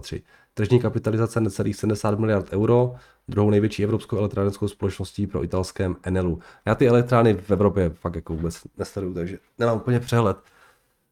tři, 0.00 0.22
tržní 0.54 0.80
kapitalizace 0.80 1.40
necelých 1.40 1.76
70 1.76 2.18
miliard 2.18 2.52
euro, 2.52 2.94
druhou 3.28 3.50
největší 3.50 3.84
evropskou 3.84 4.18
elektrárenskou 4.18 4.68
společností 4.68 5.26
pro 5.26 5.44
italském 5.44 5.96
Enelu. 6.02 6.38
Já 6.66 6.74
ty 6.74 6.88
elektrárny 6.88 7.34
v 7.34 7.50
Evropě 7.50 7.90
fakt 7.90 8.14
jako 8.14 8.34
vůbec 8.34 8.60
nesleduju, 8.78 9.14
takže 9.14 9.38
nemám 9.58 9.76
úplně 9.76 10.00
přehled. 10.00 10.36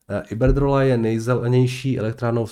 Eh, 0.08 0.22
Iberdrola 0.30 0.82
je 0.82 0.98
nejzelenější 0.98 1.98
elektrárnou 1.98 2.46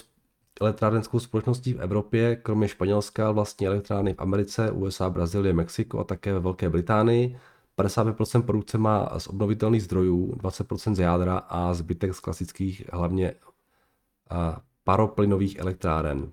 elektrárenskou 0.61 1.19
společností 1.19 1.75
v 1.75 1.81
Evropě, 1.81 2.37
kromě 2.37 2.69
Španělska 2.69 3.31
vlastní 3.31 3.67
elektrárny 3.67 4.15
v 4.15 4.21
Americe, 4.21 4.71
USA, 4.71 5.11
Brazílie, 5.11 5.53
Mexiko 5.53 5.99
a 5.99 6.05
také 6.05 6.33
ve 6.33 6.41
Velké 6.41 6.71
Británii. 6.71 7.37
55% 7.79 8.43
produkce 8.43 8.79
má 8.79 9.19
z 9.19 9.27
obnovitelných 9.27 9.83
zdrojů, 9.83 10.35
20% 10.37 10.95
z 10.95 10.99
jádra 10.99 11.39
a 11.39 11.75
zbytek 11.75 12.15
z 12.15 12.21
klasických, 12.21 12.85
hlavně 12.93 13.35
paroplynových 14.85 15.59
elektráren. 15.59 16.31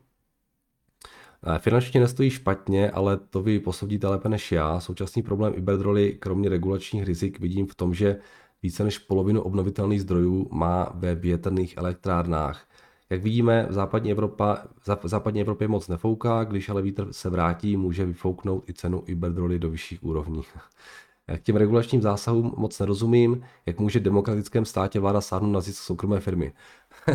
Finančně 1.57 1.99
nestojí 1.99 2.29
špatně, 2.29 2.91
ale 2.91 3.17
to 3.17 3.41
vy 3.41 3.59
posoudíte 3.59 4.07
lépe 4.07 4.29
než 4.29 4.51
já. 4.51 4.79
Současný 4.79 5.23
problém 5.23 5.53
Iberdroly, 5.55 6.13
kromě 6.13 6.49
regulačních 6.49 7.03
rizik, 7.03 7.39
vidím 7.39 7.67
v 7.67 7.75
tom, 7.75 7.93
že 7.93 8.19
více 8.63 8.83
než 8.83 8.99
polovinu 8.99 9.41
obnovitelných 9.41 10.01
zdrojů 10.01 10.49
má 10.51 10.91
ve 10.95 11.15
větrných 11.15 11.77
elektrárnách. 11.77 12.67
Jak 13.09 13.23
vidíme, 13.23 13.67
v 13.69 13.73
západní, 13.73 14.11
Evropa, 14.11 14.57
v 15.03 15.07
západní 15.07 15.41
Evropě 15.41 15.67
moc 15.67 15.87
nefouká, 15.87 16.43
když 16.43 16.69
ale 16.69 16.81
vítr 16.81 17.13
se 17.13 17.29
vrátí, 17.29 17.77
může 17.77 18.05
vyfouknout 18.05 18.69
i 18.69 18.73
cenu 18.73 19.03
Iberdroly 19.05 19.59
do 19.59 19.69
vyšších 19.69 20.03
úrovní. 20.03 20.41
K 21.37 21.41
těm 21.41 21.55
regulačním 21.55 22.01
zásahům 22.01 22.53
moc 22.57 22.79
nerozumím, 22.79 23.45
jak 23.65 23.79
může 23.79 23.99
v 23.99 24.03
demokratickém 24.03 24.65
státě 24.65 24.99
vláda 24.99 25.21
sáhnout 25.21 25.51
na 25.51 25.61
zisk 25.61 25.83
soukromé 25.83 26.19
firmy. 26.19 26.53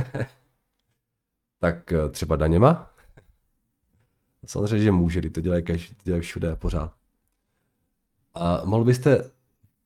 tak 1.58 1.92
eh, 1.92 2.08
třeba 2.08 2.36
daněma? 2.36 2.90
Samozřejmě, 4.46 4.84
že 4.84 4.92
může, 4.92 5.30
to 5.30 5.40
dělají, 5.40 5.62
každý, 5.62 5.94
to 5.94 6.02
dělají 6.04 6.22
všude 6.22 6.56
pořád. 6.56 6.92
A 8.34 8.62
mohl 8.64 8.84
byste 8.84 9.30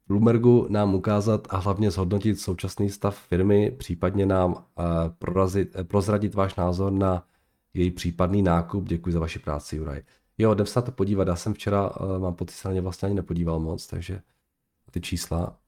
Bloombergu 0.09 0.67
nám 0.71 0.95
ukázat 0.95 1.47
a 1.51 1.57
hlavně 1.57 1.91
zhodnotit 1.91 2.41
současný 2.41 2.91
stav 2.91 3.19
firmy, 3.19 3.71
případně 3.71 4.27
nám 4.27 4.65
eh, 4.79 4.83
prorazit, 5.19 5.77
eh, 5.77 5.85
prozradit 5.85 6.35
váš 6.35 6.55
názor 6.55 6.93
na 6.93 7.27
její 7.75 7.91
případný 7.91 8.43
nákup. 8.43 8.85
Děkuji 8.89 9.13
za 9.13 9.21
vaši 9.21 9.39
práci, 9.39 9.77
Juraj. 9.77 10.03
Jo, 10.39 10.53
jdem 10.55 10.67
se 10.67 10.79
na 10.81 10.87
to 10.87 10.93
podívat. 10.93 11.29
Já 11.29 11.37
jsem 11.37 11.55
včera, 11.55 11.91
uh, 12.01 12.19
mám 12.19 12.35
pocit, 12.35 12.55
se 12.55 12.69
na 12.69 12.75
ně 12.75 12.81
vlastně 12.81 13.07
ani 13.07 13.15
nepodíval 13.15 13.61
moc, 13.61 13.87
takže 13.87 14.23
ty 14.91 15.01
čísla. 15.01 15.59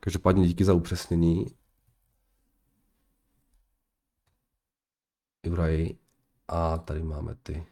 Každopádně 0.00 0.46
díky 0.48 0.64
za 0.64 0.74
upřesnění. 0.74 1.46
Juraj. 5.44 6.05
A 6.48 6.78
tady 6.78 7.02
máme 7.02 7.34
ty 7.34 7.66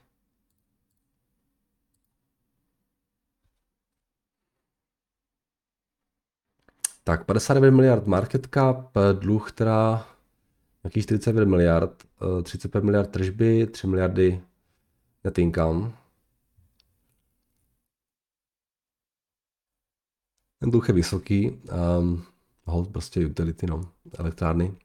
Tak 7.05 7.25
59 7.25 7.71
miliard 7.71 8.07
market 8.07 8.47
cap, 8.55 8.95
dluh 9.13 9.53
teda 9.53 10.07
nějaký 10.85 11.03
49 11.03 11.49
miliard, 11.49 12.05
35 12.43 12.79
eh, 12.81 12.85
miliard 12.85 13.11
tržby, 13.11 13.67
3 13.67 13.87
miliardy 13.87 14.43
net 15.25 15.39
income. 15.39 15.93
Ten 20.59 20.71
dluh 20.71 20.89
je 20.89 20.95
vysoký, 20.95 21.51
um, 21.99 22.25
hold 22.65 22.93
prostě 22.93 23.27
utility, 23.27 23.67
no, 23.67 23.81
elektrárny. 24.19 24.77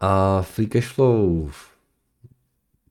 A 0.00 0.42
free 0.42 0.66
cash 0.66 0.88
flow 0.88 1.50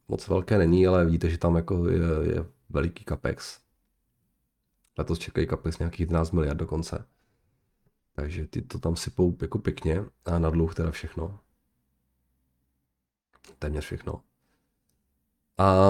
moc 0.07 0.27
velké 0.27 0.57
není, 0.57 0.87
ale 0.87 1.05
vidíte, 1.05 1.29
že 1.29 1.37
tam 1.37 1.55
jako 1.55 1.89
je, 1.89 1.99
je 2.33 2.45
veliký 2.69 3.05
capex. 3.09 3.59
Letos 4.97 5.19
čekají 5.19 5.47
kapes 5.47 5.79
nějakých 5.79 5.99
11 5.99 6.31
miliard 6.31 6.57
dokonce. 6.57 7.05
Takže 8.15 8.47
ty 8.47 8.61
to 8.61 8.79
tam 8.79 8.95
sypou 8.95 9.37
jako 9.41 9.59
pěkně 9.59 10.05
a 10.25 10.39
na 10.39 10.49
dluh 10.49 10.75
teda 10.75 10.91
všechno. 10.91 11.39
Téměř 13.59 13.83
všechno. 13.83 14.21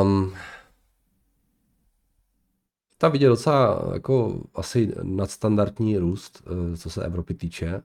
Um, 0.01 0.35
tam 2.97 3.11
vidět 3.11 3.27
docela 3.27 3.89
jako 3.93 4.43
asi 4.55 4.93
nadstandardní 5.03 5.97
růst, 5.97 6.43
eh, 6.73 6.77
co 6.77 6.89
se 6.89 7.05
Evropy 7.05 7.33
týče. 7.33 7.83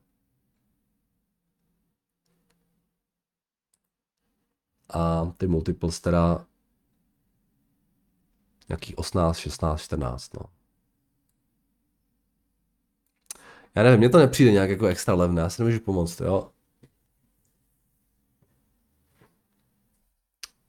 A 4.89 5.33
ty 5.37 5.47
multiples 5.47 6.01
teda 6.01 6.47
nějakých 8.69 8.99
18, 8.99 9.37
16, 9.37 9.81
14, 9.81 10.35
no. 10.35 10.41
Já 13.75 13.83
nevím, 13.83 13.99
mně 13.99 14.09
to 14.09 14.19
nepřijde 14.19 14.53
nějak 14.53 14.71
jako 14.71 14.87
extra 14.87 15.15
levné, 15.15 15.43
já 15.43 15.51
si 15.51 15.63
nemůžu 15.63 15.81
pomoct, 15.81 16.21
jo. 16.21 16.51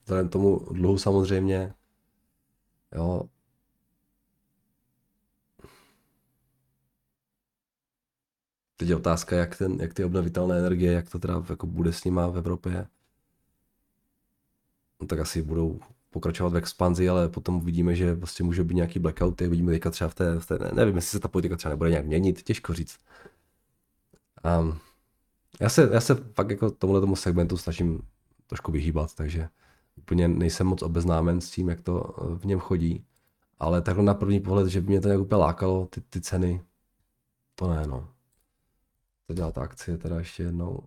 Vzhledem 0.03 0.30
tomu 0.30 0.59
dluhu 0.72 0.97
samozřejmě, 0.97 1.74
jo. 2.95 3.30
Teď 8.78 8.89
je 8.89 8.95
otázka, 8.95 9.36
jak, 9.36 9.57
ten, 9.57 9.78
jak 9.82 9.93
ty 9.93 10.03
obnovitelné 10.03 10.57
energie, 10.57 10.91
jak 10.91 11.09
to 11.09 11.20
teda 11.20 11.43
jako 11.49 11.68
bude 11.68 11.93
s 11.93 12.03
nima 12.03 12.28
v 12.28 12.38
Evropě. 12.38 12.88
No, 15.02 15.08
tak 15.08 15.20
asi 15.20 15.41
budou 15.41 15.80
pokračovat 16.10 16.54
v 16.54 16.58
expanzi, 16.58 17.10
ale 17.10 17.30
potom 17.30 17.56
uvidíme, 17.56 17.96
že 17.96 18.16
prostě 18.16 18.43
může 18.43 18.64
být 18.64 18.76
nějaký 18.76 19.00
blackouty, 19.00 19.48
vidíme 19.48 19.72
teďka 19.72 19.91
třeba 19.91 20.10
v 20.10 20.16
té, 20.16 20.39
v 20.39 20.46
té, 20.46 20.60
nevím, 20.74 20.96
jestli 20.96 21.12
se 21.12 21.20
ta 21.20 21.28
politika 21.28 21.56
třeba 21.56 21.70
nebude 21.70 21.89
nějak 21.89 22.06
měnit, 22.06 22.43
těžko 22.43 22.74
říct. 22.74 22.98
Um, 24.60 24.80
já 25.60 25.70
se, 25.70 25.89
já 25.93 26.02
se 26.02 26.16
fakt 26.16 26.50
jako 26.50 26.72
tomuhle 26.72 27.02
tomu 27.02 27.16
segmentu 27.16 27.58
snažím 27.58 28.02
trošku 28.48 28.72
vyhýbat, 28.72 29.16
takže 29.16 29.50
úplně 29.96 30.28
nejsem 30.28 30.68
moc 30.68 30.82
obeznámen 30.82 31.41
s 31.41 31.52
tím, 31.52 31.70
jak 31.70 31.82
to 31.82 32.16
eh, 32.18 32.36
v 32.36 32.46
něm 32.46 32.60
chodí. 32.60 33.06
Ale 33.60 33.82
takhle 33.82 34.04
na 34.04 34.14
první 34.14 34.39
pohled, 34.39 34.68
že 34.68 34.82
by 34.82 34.88
mě 34.88 35.02
to 35.02 35.08
nějak 35.08 35.22
úplně 35.22 35.39
lákalo, 35.39 35.86
ty, 35.86 36.02
ty 36.02 36.22
ceny, 36.22 36.62
to 37.56 37.68
ne, 37.68 37.88
no. 37.88 38.10
To 39.28 39.34
dělá 39.34 39.52
ta 39.52 39.62
akcie 39.62 39.98
teda 39.98 40.20
ještě 40.20 40.43
jednou. 40.43 40.84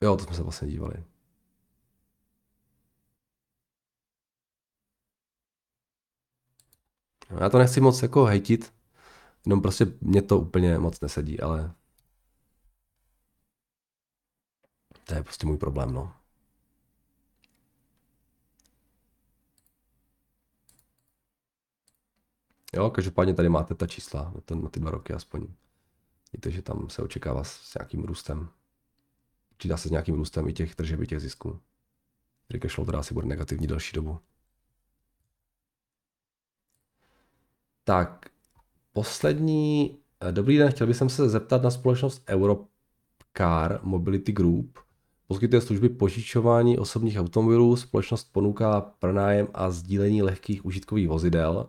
Jo, 0.00 0.16
to 0.16 0.24
jsme 0.24 0.34
se 0.34 0.42
vlastně 0.42 0.68
dívali. 0.68 1.04
No, 7.30 7.38
já 7.40 7.48
to 7.48 7.58
nechci 7.58 7.80
moc 7.80 8.02
jako 8.02 8.24
hejtit, 8.24 8.72
jenom 9.46 9.62
prostě 9.62 9.86
mě 10.00 10.22
to 10.22 10.38
úplně 10.38 10.78
moc 10.78 11.00
nesedí, 11.00 11.40
ale 11.40 11.74
to 15.04 15.14
je 15.14 15.22
prostě 15.22 15.46
můj 15.46 15.56
problém, 15.56 15.92
no. 15.92 16.14
Jo, 22.74 22.90
každopádně 22.90 23.34
tady 23.34 23.48
máte 23.48 23.74
ta 23.74 23.86
čísla 23.86 24.32
na, 24.34 24.40
ten, 24.40 24.62
na 24.62 24.68
ty 24.68 24.80
dva 24.80 24.90
roky 24.90 25.12
aspoň. 25.12 25.46
Víte, 26.32 26.50
že 26.50 26.62
tam 26.62 26.90
se 26.90 27.02
očekává 27.02 27.44
s 27.44 27.74
nějakým 27.78 28.04
růstem. 28.04 28.48
Počítá 29.48 29.76
se 29.76 29.88
s 29.88 29.90
nějakým 29.90 30.14
růstem 30.14 30.48
i 30.48 30.52
těch 30.52 30.74
tržeb, 30.74 31.00
i 31.00 31.06
těch 31.06 31.20
zisků. 31.20 31.60
Free 32.48 32.60
cash 32.60 32.74
flow 32.74 32.86
teda 32.86 32.98
asi 32.98 33.14
bude 33.14 33.26
negativní 33.26 33.66
další 33.66 33.96
dobu. 33.96 34.20
Tak, 37.90 38.26
poslední, 38.92 39.98
eh, 40.20 40.32
dobrý 40.32 40.58
den, 40.58 40.70
chtěl 40.70 40.86
bych 40.86 40.96
se 40.96 41.28
zeptat 41.28 41.62
na 41.62 41.70
společnost 41.70 42.22
Europcar 42.28 43.80
Mobility 43.82 44.32
Group. 44.32 44.78
Poskytuje 45.26 45.60
služby 45.60 45.88
požičování 45.88 46.78
osobních 46.78 47.18
automobilů, 47.18 47.76
společnost 47.76 48.32
ponuká 48.32 48.80
pronájem 48.80 49.48
a 49.54 49.70
sdílení 49.70 50.22
lehkých 50.22 50.64
užitkových 50.64 51.08
vozidel. 51.08 51.68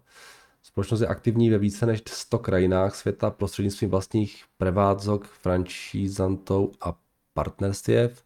Společnost 0.63 1.01
je 1.01 1.07
aktivní 1.07 1.49
ve 1.49 1.57
více 1.57 1.85
než 1.85 2.03
100 2.07 2.39
krajinách 2.39 2.95
světa 2.95 3.29
prostřednictvím 3.29 3.89
vlastních 3.89 4.43
prevádzok, 4.57 5.25
franšízantů 5.25 6.71
a 6.81 6.95
partnerstvěv. 7.33 8.23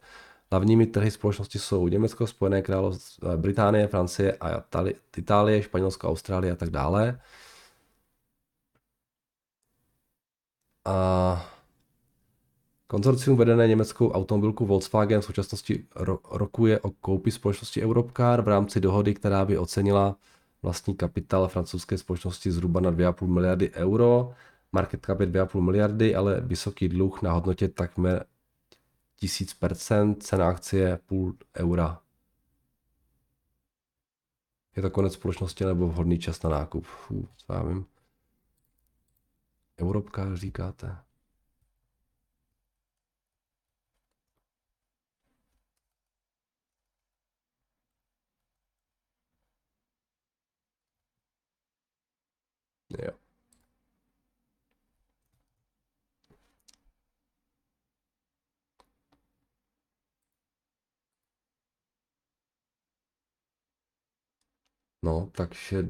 Hlavními 0.51 0.85
trhy 0.85 1.11
společnosti 1.11 1.59
jsou 1.59 1.87
Německo, 1.87 2.27
Spojené 2.27 2.61
království, 2.61 3.27
eh, 3.33 3.37
Británie, 3.37 3.87
Francie 3.87 4.37
a 4.41 4.63
Itálie, 5.17 5.63
Španělsko, 5.63 6.09
Austrálie 6.09 6.53
a 6.53 6.55
tak 6.55 6.69
dále. 6.69 7.19
A 10.85 11.45
konzorcium 12.87 13.37
vedené 13.37 13.67
německou 13.67 14.11
automobilku 14.11 14.65
Volkswagen 14.65 15.21
v 15.21 15.25
současnosti 15.25 15.85
ro- 15.95 16.19
rokuje 16.31 16.79
o 16.79 16.91
koupi 16.91 17.31
společnosti 17.31 17.83
Europcar 17.83 18.41
v 18.41 18.47
rámci 18.47 18.79
dohody, 18.79 19.13
která 19.13 19.45
by 19.45 19.57
ocenila 19.57 20.15
vlastní 20.63 20.95
kapitál 20.95 21.47
francouzské 21.47 21.97
společnosti 21.97 22.51
zhruba 22.51 22.79
na 22.79 22.91
2,5 22.91 23.27
miliardy 23.27 23.71
euro. 23.71 24.33
Market 24.71 25.05
cap 25.05 25.19
je 25.19 25.27
2,5 25.27 25.61
miliardy, 25.61 26.15
ale 26.15 26.41
vysoký 26.41 26.89
dluh 26.89 27.21
na 27.21 27.31
hodnotě 27.31 27.67
takmer 27.67 28.25
1000%, 29.21 30.15
cena 30.19 30.47
akcie 30.49 30.99
půl 31.05 31.35
eura. 31.57 31.99
Je 34.75 34.81
to 34.81 34.89
konec 34.89 35.13
společnosti 35.13 35.65
nebo 35.65 35.87
vhodný 35.87 36.19
čas 36.19 36.43
na 36.43 36.49
nákup? 36.49 36.85
Fů, 36.85 37.27
co 37.37 37.53
já 37.53 37.63
vím. 37.63 37.85
Europka 39.81 40.35
říkáte? 40.35 40.97
Jo. 52.89 53.11
No, 65.03 65.31
takže 65.35 65.83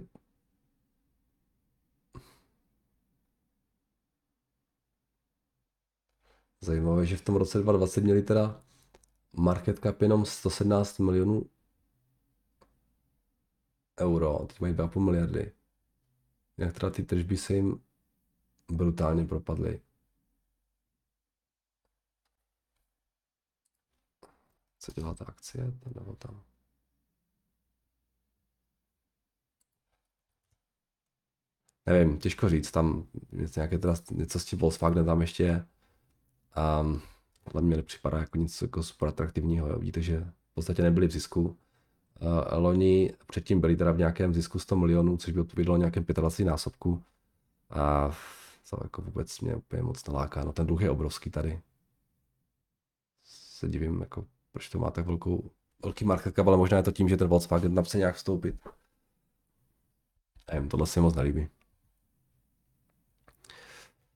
Zajímavé, 6.66 7.05
že 7.05 7.18
v 7.18 7.22
tom 7.22 7.36
roce 7.36 7.57
2020 7.57 8.01
měli 8.01 8.22
teda 8.22 8.61
market 9.38 9.80
cap 9.80 10.01
jenom 10.01 10.26
117 10.26 10.99
milionů 10.99 11.49
euro, 13.99 14.45
teď 14.47 14.59
mají 14.59 14.74
2,5 14.74 14.99
miliardy. 14.99 15.51
Jak 16.57 16.74
teda 16.80 16.89
ty 16.89 17.03
tržby 17.03 17.38
se 17.38 17.53
jim 17.53 17.84
brutálně 18.72 19.26
propadly. 19.26 19.82
Co 24.80 24.91
dělá 24.91 25.13
ta 25.13 25.26
akcie? 25.26 25.74
Nebo 25.95 26.16
tam? 26.16 26.43
Nevím, 31.86 32.20
těžko 32.20 32.49
říct, 32.49 32.72
tam 32.72 33.07
nějaké 33.55 33.78
teda, 33.78 33.93
něco 34.11 34.39
s 34.39 34.45
tím 34.45 34.59
Volkswagen 34.59 35.05
tam 35.05 35.22
ještě 35.22 35.43
je. 35.43 35.74
Um, 36.55 37.01
ale 37.53 37.61
mě 37.61 37.77
nepřipadá 37.77 38.17
jako 38.17 38.37
nic 38.37 38.61
jako 38.61 38.83
super 38.83 39.09
atraktivního. 39.09 39.67
Jo. 39.67 39.79
Vidíte, 39.79 40.01
že 40.01 40.19
v 40.19 40.53
podstatě 40.53 40.81
nebyli 40.81 41.07
v 41.07 41.11
zisku. 41.11 41.41
Uh, 41.41 42.63
loni 42.63 43.13
předtím 43.27 43.61
byli 43.61 43.75
teda 43.75 43.91
v 43.91 43.97
nějakém 43.97 44.33
zisku 44.33 44.59
100 44.59 44.75
milionů, 44.75 45.17
což 45.17 45.33
by 45.33 45.39
odpovědělo 45.39 45.77
nějakém 45.77 46.05
25 46.13 46.45
násobku. 46.45 47.03
A 47.69 48.11
to 48.69 48.79
jako 48.83 49.01
vůbec 49.01 49.39
mě 49.39 49.55
úplně 49.55 49.83
moc 49.83 50.07
naláká. 50.07 50.43
No 50.43 50.53
ten 50.53 50.67
dluh 50.67 50.81
je 50.81 50.89
obrovský 50.89 51.29
tady. 51.29 51.61
Se 53.23 53.67
divím, 53.69 54.01
jako, 54.01 54.25
proč 54.51 54.69
to 54.69 54.79
má 54.79 54.91
tak 54.91 55.05
velkou, 55.05 55.51
velký 55.83 56.05
market 56.05 56.35
cap, 56.35 56.47
ale 56.47 56.57
možná 56.57 56.77
je 56.77 56.83
to 56.83 56.91
tím, 56.91 57.09
že 57.09 57.17
ten 57.17 57.27
Volkswagen 57.27 57.75
tam 57.75 57.83
chce 57.83 57.97
nějak 57.97 58.15
vstoupit. 58.15 58.55
Nevím, 60.53 60.69
tohle 60.69 60.87
se 60.87 61.01
moc 61.01 61.15
nelíbí. 61.15 61.47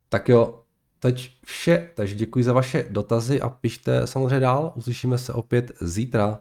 Tak 0.10 0.30
jo, 0.30 0.64
teď 1.00 1.38
vše, 1.46 1.90
takže 1.96 2.16
děkuji 2.16 2.44
za 2.44 2.54
vaše 2.54 2.86
dotazy 2.90 3.42
a 3.42 3.50
pište 3.50 4.08
samozřejmě 4.08 4.40
dál, 4.40 4.74
uslyšíme 4.76 5.18
se 5.18 5.34
opět 5.34 5.72
zítra, 5.82 6.40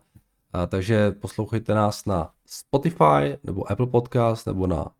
a 0.52 0.66
takže 0.66 1.10
poslouchejte 1.10 1.74
nás 1.74 2.04
na 2.04 2.30
Spotify 2.46 3.38
nebo 3.44 3.72
Apple 3.72 3.86
Podcast 3.86 4.46
nebo 4.46 4.66
na 4.66 4.90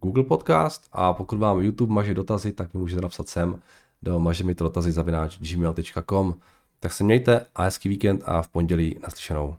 Google 0.00 0.24
Podcast 0.24 0.88
a 0.92 1.12
pokud 1.12 1.38
vám 1.38 1.60
YouTube 1.60 1.94
maže 1.94 2.14
dotazy, 2.14 2.52
tak 2.52 2.74
mi 2.74 2.80
můžete 2.80 3.02
napsat 3.02 3.28
sem 3.28 3.62
do 4.02 4.18
maže 4.18 4.44
mi 4.44 4.54
to 4.54 4.64
dotazy 4.64 4.92
zavináč 4.92 5.38
gmail.com. 5.38 6.34
Tak 6.80 6.92
se 6.92 7.04
mějte 7.04 7.46
a 7.54 7.62
hezký 7.62 7.88
víkend 7.88 8.22
a 8.24 8.42
v 8.42 8.48
pondělí 8.48 8.98
naslyšenou. 9.02 9.56